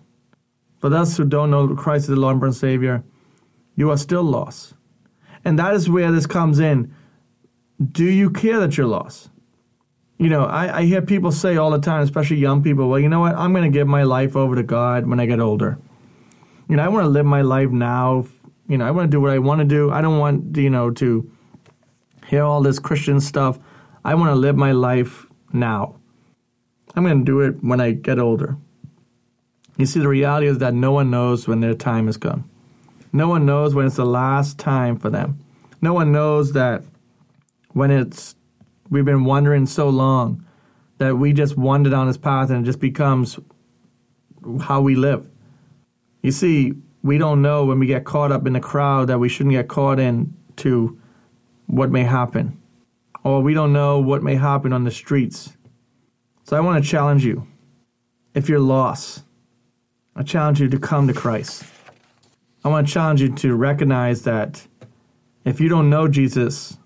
For 0.79 0.89
those 0.89 1.15
who 1.15 1.27
don't 1.27 1.51
know 1.51 1.75
Christ 1.75 2.05
as 2.05 2.09
the 2.09 2.17
Lord 2.17 2.41
and 2.41 2.57
Savior, 2.57 3.05
you 3.77 3.91
are 3.91 3.99
still 3.99 4.23
lost. 4.23 4.73
And 5.45 5.59
that 5.59 5.75
is 5.75 5.91
where 5.91 6.11
this 6.11 6.27
comes 6.27 6.61
in. 6.61 6.95
Do 7.93 8.05
you 8.05 8.31
care 8.31 8.59
that 8.61 8.79
you're 8.79 8.87
lost? 8.87 9.29
you 10.17 10.31
know, 10.31 10.45
I, 10.45 10.79
I 10.79 10.83
hear 10.85 11.03
people 11.03 11.31
say 11.31 11.59
all 11.59 11.71
the 11.71 11.79
time, 11.79 12.01
especially 12.03 12.39
young 12.39 12.63
people, 12.63 12.89
well, 12.89 12.99
you 12.99 13.11
know 13.11 13.21
what? 13.21 13.35
I'm 13.35 13.53
going 13.53 13.71
to 13.71 13.79
give 13.79 13.87
my 13.87 14.05
life 14.05 14.35
over 14.35 14.55
to 14.55 14.63
God 14.63 15.07
when 15.07 15.21
I 15.21 15.27
get 15.27 15.41
older. 15.41 15.77
You 16.71 16.77
know, 16.77 16.83
I 16.83 16.89
want 16.89 17.05
to 17.05 17.09
live 17.09 17.27
my 17.27 17.43
life 17.43 17.69
now. 17.69 18.25
You 18.67 18.79
know, 18.79 18.87
I 18.87 18.93
want 18.93 19.11
to 19.11 19.15
do 19.15 19.21
what 19.21 19.31
I 19.31 19.39
want 19.39 19.59
to 19.59 19.67
do. 19.67 19.91
I 19.91 20.01
don't 20.01 20.19
want, 20.19 20.57
you 20.57 20.71
know, 20.71 20.91
to 20.93 21.31
hear 22.27 22.45
all 22.45 22.63
this 22.63 22.79
Christian 22.79 23.21
stuff. 23.21 23.59
I 24.05 24.15
want 24.15 24.31
to 24.31 24.35
live 24.35 24.57
my 24.57 24.73
life 24.73 25.27
now. 25.53 25.97
I'm 26.95 27.05
going 27.05 27.19
to 27.19 27.25
do 27.25 27.41
it 27.41 27.63
when 27.63 27.81
I 27.81 27.93
get 27.93 28.19
older. 28.19 28.57
You 29.77 29.87
see, 29.87 30.01
the 30.01 30.09
reality 30.09 30.47
is 30.47 30.59
that 30.59 30.75
no 30.75 30.93
one 30.93 31.11
knows 31.11 31.47
when 31.47 31.61
their 31.61 31.75
time 31.75 32.07
has 32.07 32.17
come. 32.17 32.51
No 33.13 33.29
one 33.29 33.47
knows 33.47 33.75
when 33.75 33.87
it's 33.87 33.97
the 33.97 34.05
last 34.05 34.59
time 34.59 34.99
for 34.99 35.11
them. 35.11 35.39
No 35.83 35.95
one 35.95 36.13
knows 36.13 36.53
that 36.53 36.83
when 37.73 37.91
it's 37.91 38.37
we've 38.91 39.05
been 39.05 39.25
wandering 39.25 39.67
so 39.67 39.89
long 39.89 40.45
that 40.99 41.17
we 41.17 41.33
just 41.33 41.57
wander 41.57 41.89
down 41.89 42.07
this 42.07 42.19
path 42.19 42.51
and 42.51 42.65
it 42.65 42.67
just 42.67 42.81
becomes 42.81 43.39
how 44.61 44.81
we 44.81 44.95
live. 44.95 45.27
You 46.23 46.33
see, 46.33 46.75
we 47.03 47.17
don't 47.17 47.41
know 47.41 47.65
when 47.65 47.79
we 47.79 47.87
get 47.87 48.05
caught 48.05 48.33
up 48.33 48.47
in 48.47 48.53
the 48.53 48.61
crowd 48.61 49.09
that 49.09 49.19
we 49.19 49.29
shouldn't 49.29 49.55
get 49.55 49.69
caught 49.69 49.99
in 49.99 50.35
to 50.57 51.01
what 51.67 51.91
may 51.91 52.03
happen. 52.03 52.60
Or 53.23 53.43
we 53.43 53.55
don't 53.55 53.73
know 53.73 53.99
what 53.99 54.23
may 54.23 54.37
happen 54.37 54.73
on 54.73 54.85
the 54.85 54.91
streets. 54.91 55.57
So 56.45 56.57
I 56.57 56.61
want 56.61 56.83
to 56.83 56.91
challenge 56.91 57.25
you. 57.25 57.47
If 58.35 58.49
you're 58.49 58.61
lost, 58.61 59.25
I 60.17 60.23
challenge 60.23 60.61
you 60.61 60.69
to 60.69 60.79
come 60.79 61.07
to 61.09 61.15
Christ. 61.15 61.65
I 62.65 62.69
want 62.69 62.87
to 62.87 62.93
challenge 62.93 63.23
you 63.23 63.35
to 63.37 63.55
recognize 63.55 64.23
that 64.23 64.67
if 65.45 65.61
you 65.61 65.69
don't 65.69 65.91
know 65.91 66.09
Jesus 66.09 66.77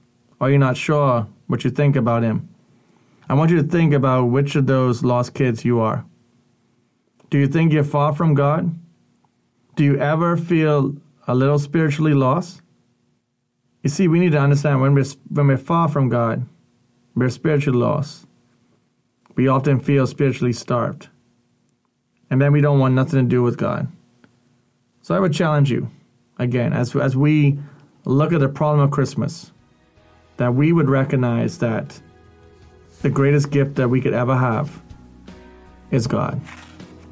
or 0.41 0.51
you're 0.51 0.59
not 0.59 0.77
sure 0.77 1.27
what 1.47 1.65
you 1.65 1.71
think 1.71 1.97
about 1.97 2.23
him. 2.23 2.49
I 3.29 3.35
want 3.35 3.51
you 3.51 3.63
to 3.63 3.69
think 3.69 3.93
about 3.93 4.27
which 4.27 4.55
of 4.55 4.67
those 4.67 5.03
lost 5.03 5.35
kids 5.35 5.65
you 5.65 5.81
are. 5.81 6.05
Do 7.31 7.39
you 7.39 7.47
think 7.47 7.73
you're 7.73 7.85
far 7.85 8.15
from 8.15 8.35
God? 8.35 8.79
Do 9.77 9.85
you 9.85 9.99
ever 9.99 10.37
feel 10.37 10.97
a 11.27 11.35
little 11.35 11.59
spiritually 11.59 12.15
lost? 12.15 12.61
You 13.85 13.91
see, 13.91 14.09
we 14.09 14.19
need 14.19 14.33
to 14.33 14.39
understand 14.39 14.81
when 14.81 14.95
we're, 14.95 15.05
when 15.29 15.47
we're 15.47 15.59
far 15.59 15.89
from 15.89 16.09
God, 16.09 16.47
we're 17.15 17.29
spiritually 17.29 17.79
lost. 17.79 18.27
We 19.37 19.47
often 19.47 19.79
feel 19.79 20.07
spiritually 20.07 20.55
starved. 20.55 21.09
And 22.31 22.41
then 22.41 22.51
we 22.51 22.63
don't 22.63 22.79
want 22.79 22.95
nothing 22.95 23.23
to 23.23 23.29
do 23.29 23.43
with 23.43 23.59
God. 23.59 23.89
So 25.03 25.15
I 25.15 25.21
would 25.21 25.35
challenge 25.35 25.71
you, 25.71 25.91
again, 26.39 26.73
as, 26.73 26.97
as 26.97 27.15
we 27.15 27.59
look 28.07 28.33
at 28.33 28.41
the 28.41 28.49
problem 28.49 28.81
of 28.81 28.91
Christmas, 28.91 29.53
that 30.39 30.55
we 30.55 30.73
would 30.73 30.89
recognize 30.89 31.59
that 31.59 32.01
the 33.03 33.11
greatest 33.11 33.51
gift 33.51 33.75
that 33.75 33.91
we 33.91 34.01
could 34.01 34.15
ever 34.15 34.35
have 34.35 34.81
is 35.91 36.07
God 36.07 36.41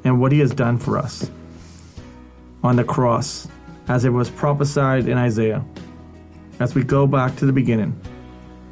and 0.03 0.19
what 0.19 0.31
He 0.31 0.39
has 0.39 0.55
done 0.55 0.79
for 0.79 0.97
us 0.97 1.29
on 2.63 2.77
the 2.77 2.83
cross, 2.83 3.47
as 3.87 4.05
it 4.05 4.09
was 4.09 4.31
prophesied 4.31 5.07
in 5.07 5.19
Isaiah. 5.19 5.63
As 6.59 6.75
we 6.75 6.83
go 6.83 7.07
back 7.07 7.35
to 7.37 7.45
the 7.45 7.53
beginning, 7.53 7.99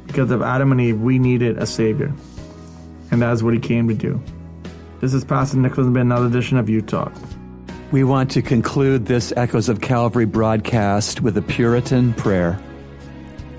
because 0.06 0.30
of 0.30 0.42
Adam 0.42 0.72
and 0.72 0.80
Eve, 0.80 1.00
we 1.00 1.18
needed 1.18 1.58
a 1.58 1.66
Savior, 1.66 2.12
and 3.10 3.22
that 3.22 3.32
is 3.32 3.42
what 3.42 3.54
He 3.54 3.60
came 3.60 3.88
to 3.88 3.94
do. 3.94 4.22
This 5.00 5.14
is 5.14 5.24
Pastor 5.24 5.56
Nicholas, 5.56 5.86
and 5.86 5.96
another 5.96 6.26
edition 6.26 6.58
of 6.58 6.68
Youth 6.68 6.86
Talk. 6.86 7.12
We 7.90 8.04
want 8.04 8.30
to 8.32 8.42
conclude 8.42 9.06
this 9.06 9.32
Echoes 9.36 9.68
of 9.68 9.80
Calvary 9.80 10.24
broadcast 10.24 11.20
with 11.20 11.36
a 11.36 11.42
Puritan 11.42 12.14
prayer 12.14 12.58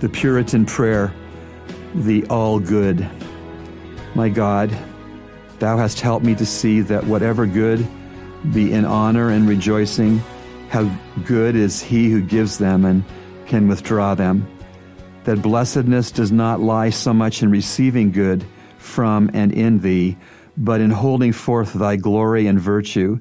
the 0.03 0.09
Puritan 0.09 0.65
prayer, 0.65 1.13
the 1.95 2.25
all 2.25 2.59
good. 2.59 3.09
My 4.15 4.27
God, 4.27 4.69
thou 5.59 5.77
hast 5.77 6.01
helped 6.01 6.25
me 6.25 6.35
to 6.35 6.45
see 6.45 6.81
that 6.81 7.05
whatever 7.05 7.45
good 7.45 7.87
be 8.51 8.73
in 8.73 8.83
honor 8.83 9.29
and 9.29 9.47
rejoicing, 9.47 10.21
how 10.67 10.83
good 11.23 11.55
is 11.55 11.81
he 11.81 12.09
who 12.09 12.21
gives 12.21 12.57
them 12.57 12.83
and 12.83 13.05
can 13.53 13.67
withdraw 13.67 14.15
them. 14.15 14.47
That 15.25 15.43
blessedness 15.43 16.09
does 16.09 16.31
not 16.31 16.59
lie 16.59 16.89
so 16.89 17.13
much 17.13 17.43
in 17.43 17.51
receiving 17.51 18.11
good 18.11 18.43
from 18.79 19.29
and 19.31 19.51
in 19.51 19.77
thee, 19.77 20.17
but 20.57 20.81
in 20.81 20.89
holding 20.89 21.33
forth 21.33 21.71
thy 21.73 21.97
glory 21.97 22.47
and 22.47 22.59
virtue, 22.59 23.19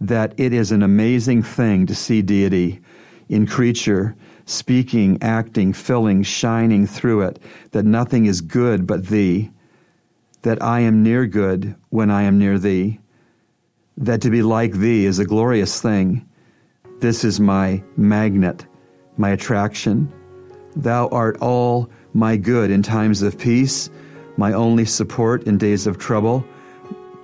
that 0.00 0.32
it 0.36 0.52
is 0.52 0.70
an 0.70 0.84
amazing 0.84 1.42
thing 1.42 1.86
to 1.86 1.94
see 1.96 2.22
deity 2.22 2.82
in 3.28 3.48
creature 3.48 4.14
speaking, 4.46 5.18
acting, 5.20 5.72
filling, 5.72 6.22
shining 6.22 6.86
through 6.86 7.22
it, 7.22 7.40
that 7.72 7.84
nothing 7.84 8.26
is 8.26 8.40
good 8.40 8.86
but 8.86 9.08
thee, 9.08 9.50
that 10.42 10.62
I 10.62 10.78
am 10.82 11.02
near 11.02 11.26
good 11.26 11.74
when 11.88 12.12
I 12.12 12.22
am 12.22 12.38
near 12.38 12.60
thee, 12.60 13.00
that 13.96 14.20
to 14.20 14.30
be 14.30 14.42
like 14.42 14.74
thee 14.74 15.04
is 15.04 15.18
a 15.18 15.24
glorious 15.24 15.80
thing. 15.80 16.28
This 17.00 17.24
is 17.24 17.40
my 17.40 17.82
magnet, 17.96 18.66
my 19.16 19.30
attraction. 19.30 20.12
Thou 20.76 21.08
art 21.08 21.38
all 21.40 21.88
my 22.12 22.36
good 22.36 22.70
in 22.70 22.82
times 22.82 23.22
of 23.22 23.38
peace, 23.38 23.90
my 24.36 24.52
only 24.52 24.84
support 24.84 25.44
in 25.44 25.58
days 25.58 25.86
of 25.86 25.98
trouble, 25.98 26.44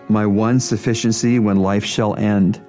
my 0.09 0.27
one 0.27 0.61
sufficiency 0.61 1.39
when 1.39 1.57
life 1.57 1.85
shall 1.85 2.15
end. 2.17 2.61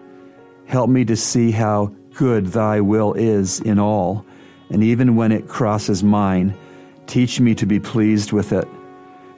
Help 0.65 0.89
me 0.89 1.05
to 1.05 1.15
see 1.15 1.51
how 1.51 1.93
good 2.13 2.47
thy 2.47 2.81
will 2.81 3.13
is 3.13 3.59
in 3.61 3.79
all 3.79 4.25
and 4.71 4.83
even 4.83 5.15
when 5.15 5.31
it 5.31 5.47
crosses 5.47 6.03
mine, 6.03 6.55
teach 7.05 7.39
me 7.39 7.53
to 7.55 7.65
be 7.65 7.79
pleased 7.79 8.31
with 8.31 8.53
it. 8.53 8.67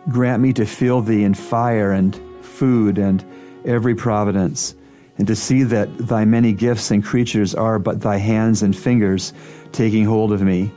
Grant 0.09 0.41
me 0.41 0.53
to 0.53 0.65
feel 0.65 1.01
thee 1.01 1.23
in 1.23 1.33
fire 1.33 1.91
and 1.91 2.19
food 2.41 2.97
and 2.97 3.25
every 3.65 3.95
providence, 3.95 4.75
and 5.17 5.25
to 5.27 5.35
see 5.35 5.63
that 5.63 5.89
thy 5.97 6.23
many 6.23 6.53
gifts 6.53 6.91
and 6.91 7.03
creatures 7.03 7.55
are 7.55 7.79
but 7.79 8.01
thy 8.01 8.17
hands 8.17 8.61
and 8.61 8.77
fingers 8.77 9.33
taking 9.73 10.05
hold 10.05 10.31
of 10.31 10.41
me. 10.41 10.71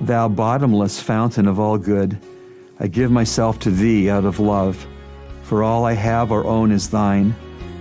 Thou 0.00 0.28
bottomless 0.28 1.00
fountain 1.00 1.46
of 1.48 1.58
all 1.58 1.78
good, 1.78 2.18
I 2.78 2.88
give 2.88 3.10
myself 3.10 3.58
to 3.60 3.70
thee 3.70 4.10
out 4.10 4.26
of 4.26 4.38
love, 4.38 4.86
for 5.42 5.62
all 5.62 5.86
I 5.86 5.94
have 5.94 6.30
or 6.30 6.44
own 6.44 6.70
is 6.70 6.90
thine, 6.90 7.34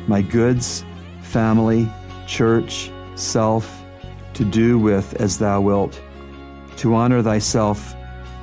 my 0.07 0.21
goods, 0.21 0.85
family, 1.21 1.91
church, 2.27 2.89
self, 3.15 3.83
to 4.35 4.45
do 4.45 4.79
with 4.79 5.13
as 5.19 5.37
thou 5.37 5.59
wilt, 5.59 6.01
to 6.77 6.93
honor 6.93 7.21
thyself 7.21 7.93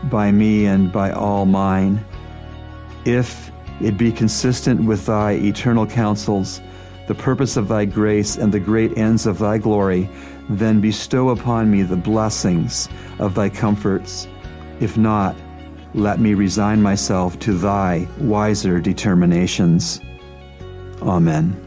by 0.05 0.31
me 0.31 0.67
and 0.67 0.93
by 0.93 1.11
all 1.11 1.47
mine. 1.47 2.05
If 3.07 3.51
it 3.81 3.97
be 3.97 4.13
consistent 4.13 4.85
with 4.85 5.07
thy 5.07 5.33
eternal 5.33 5.87
counsels, 5.87 6.61
the 7.09 7.15
purpose 7.15 7.57
of 7.57 7.69
thy 7.69 7.85
grace 7.85 8.37
and 8.37 8.53
the 8.53 8.61
great 8.61 8.97
ends 8.99 9.27
of 9.27 9.39
thy 9.39 9.59
glory, 9.59 10.09
then 10.49 10.81
bestow 10.81 11.31
upon 11.31 11.71
me 11.71 11.83
the 11.83 11.97
blessings 11.97 12.89
of 13.19 13.35
thy 13.35 13.49
comforts. 13.49 14.29
If 14.81 14.97
not, 14.97 15.37
let 15.95 16.21
me 16.21 16.35
resign 16.35 16.81
myself 16.81 17.39
to 17.41 17.53
thy 17.57 18.09
wiser 18.19 18.81
determinations. 18.81 20.01
Amen. 21.03 21.59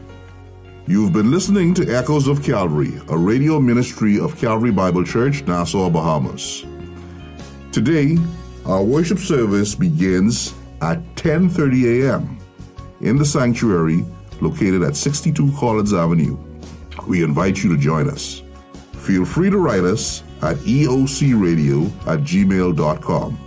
You've 0.88 1.12
been 1.12 1.30
listening 1.30 1.74
to 1.74 1.94
Echoes 1.94 2.28
of 2.28 2.42
Calvary, 2.44 3.00
a 3.08 3.16
radio 3.18 3.58
ministry 3.58 4.20
of 4.20 4.38
Calvary 4.38 4.70
Bible 4.70 5.04
Church, 5.04 5.42
Nassau, 5.44 5.90
Bahamas. 5.90 6.64
Today, 7.72 8.16
our 8.64 8.82
worship 8.82 9.18
service 9.18 9.74
begins 9.74 10.54
at 10.80 10.98
10:30 11.16 12.02
a.m. 12.02 12.38
in 13.00 13.16
the 13.16 13.24
sanctuary 13.24 14.04
located 14.40 14.82
at 14.82 14.96
62 14.96 15.52
Collins 15.58 15.92
Avenue. 15.92 16.36
We 17.06 17.22
invite 17.22 17.62
you 17.62 17.74
to 17.74 17.80
join 17.80 18.08
us. 18.08 18.42
Feel 19.06 19.24
free 19.24 19.48
to 19.50 19.58
write 19.58 19.84
us 19.84 20.24
at 20.42 20.56
eocradio 20.56 21.86
at 22.08 22.24
gmail.com. 22.24 23.38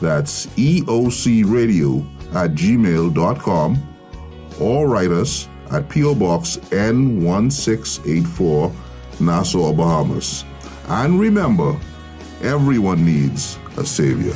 That's 0.00 0.46
eocradio 0.46 2.34
at 2.34 2.52
gmail.com 2.52 3.96
or 4.58 4.88
write 4.88 5.10
us 5.10 5.48
at 5.70 5.90
P.O. 5.90 6.14
Box 6.14 6.56
N1684, 6.70 8.74
Nassau, 9.20 9.74
Bahamas. 9.74 10.46
And 10.88 11.20
remember, 11.20 11.78
everyone 12.42 13.04
needs 13.04 13.58
a 13.76 13.84
Savior. 13.84 14.32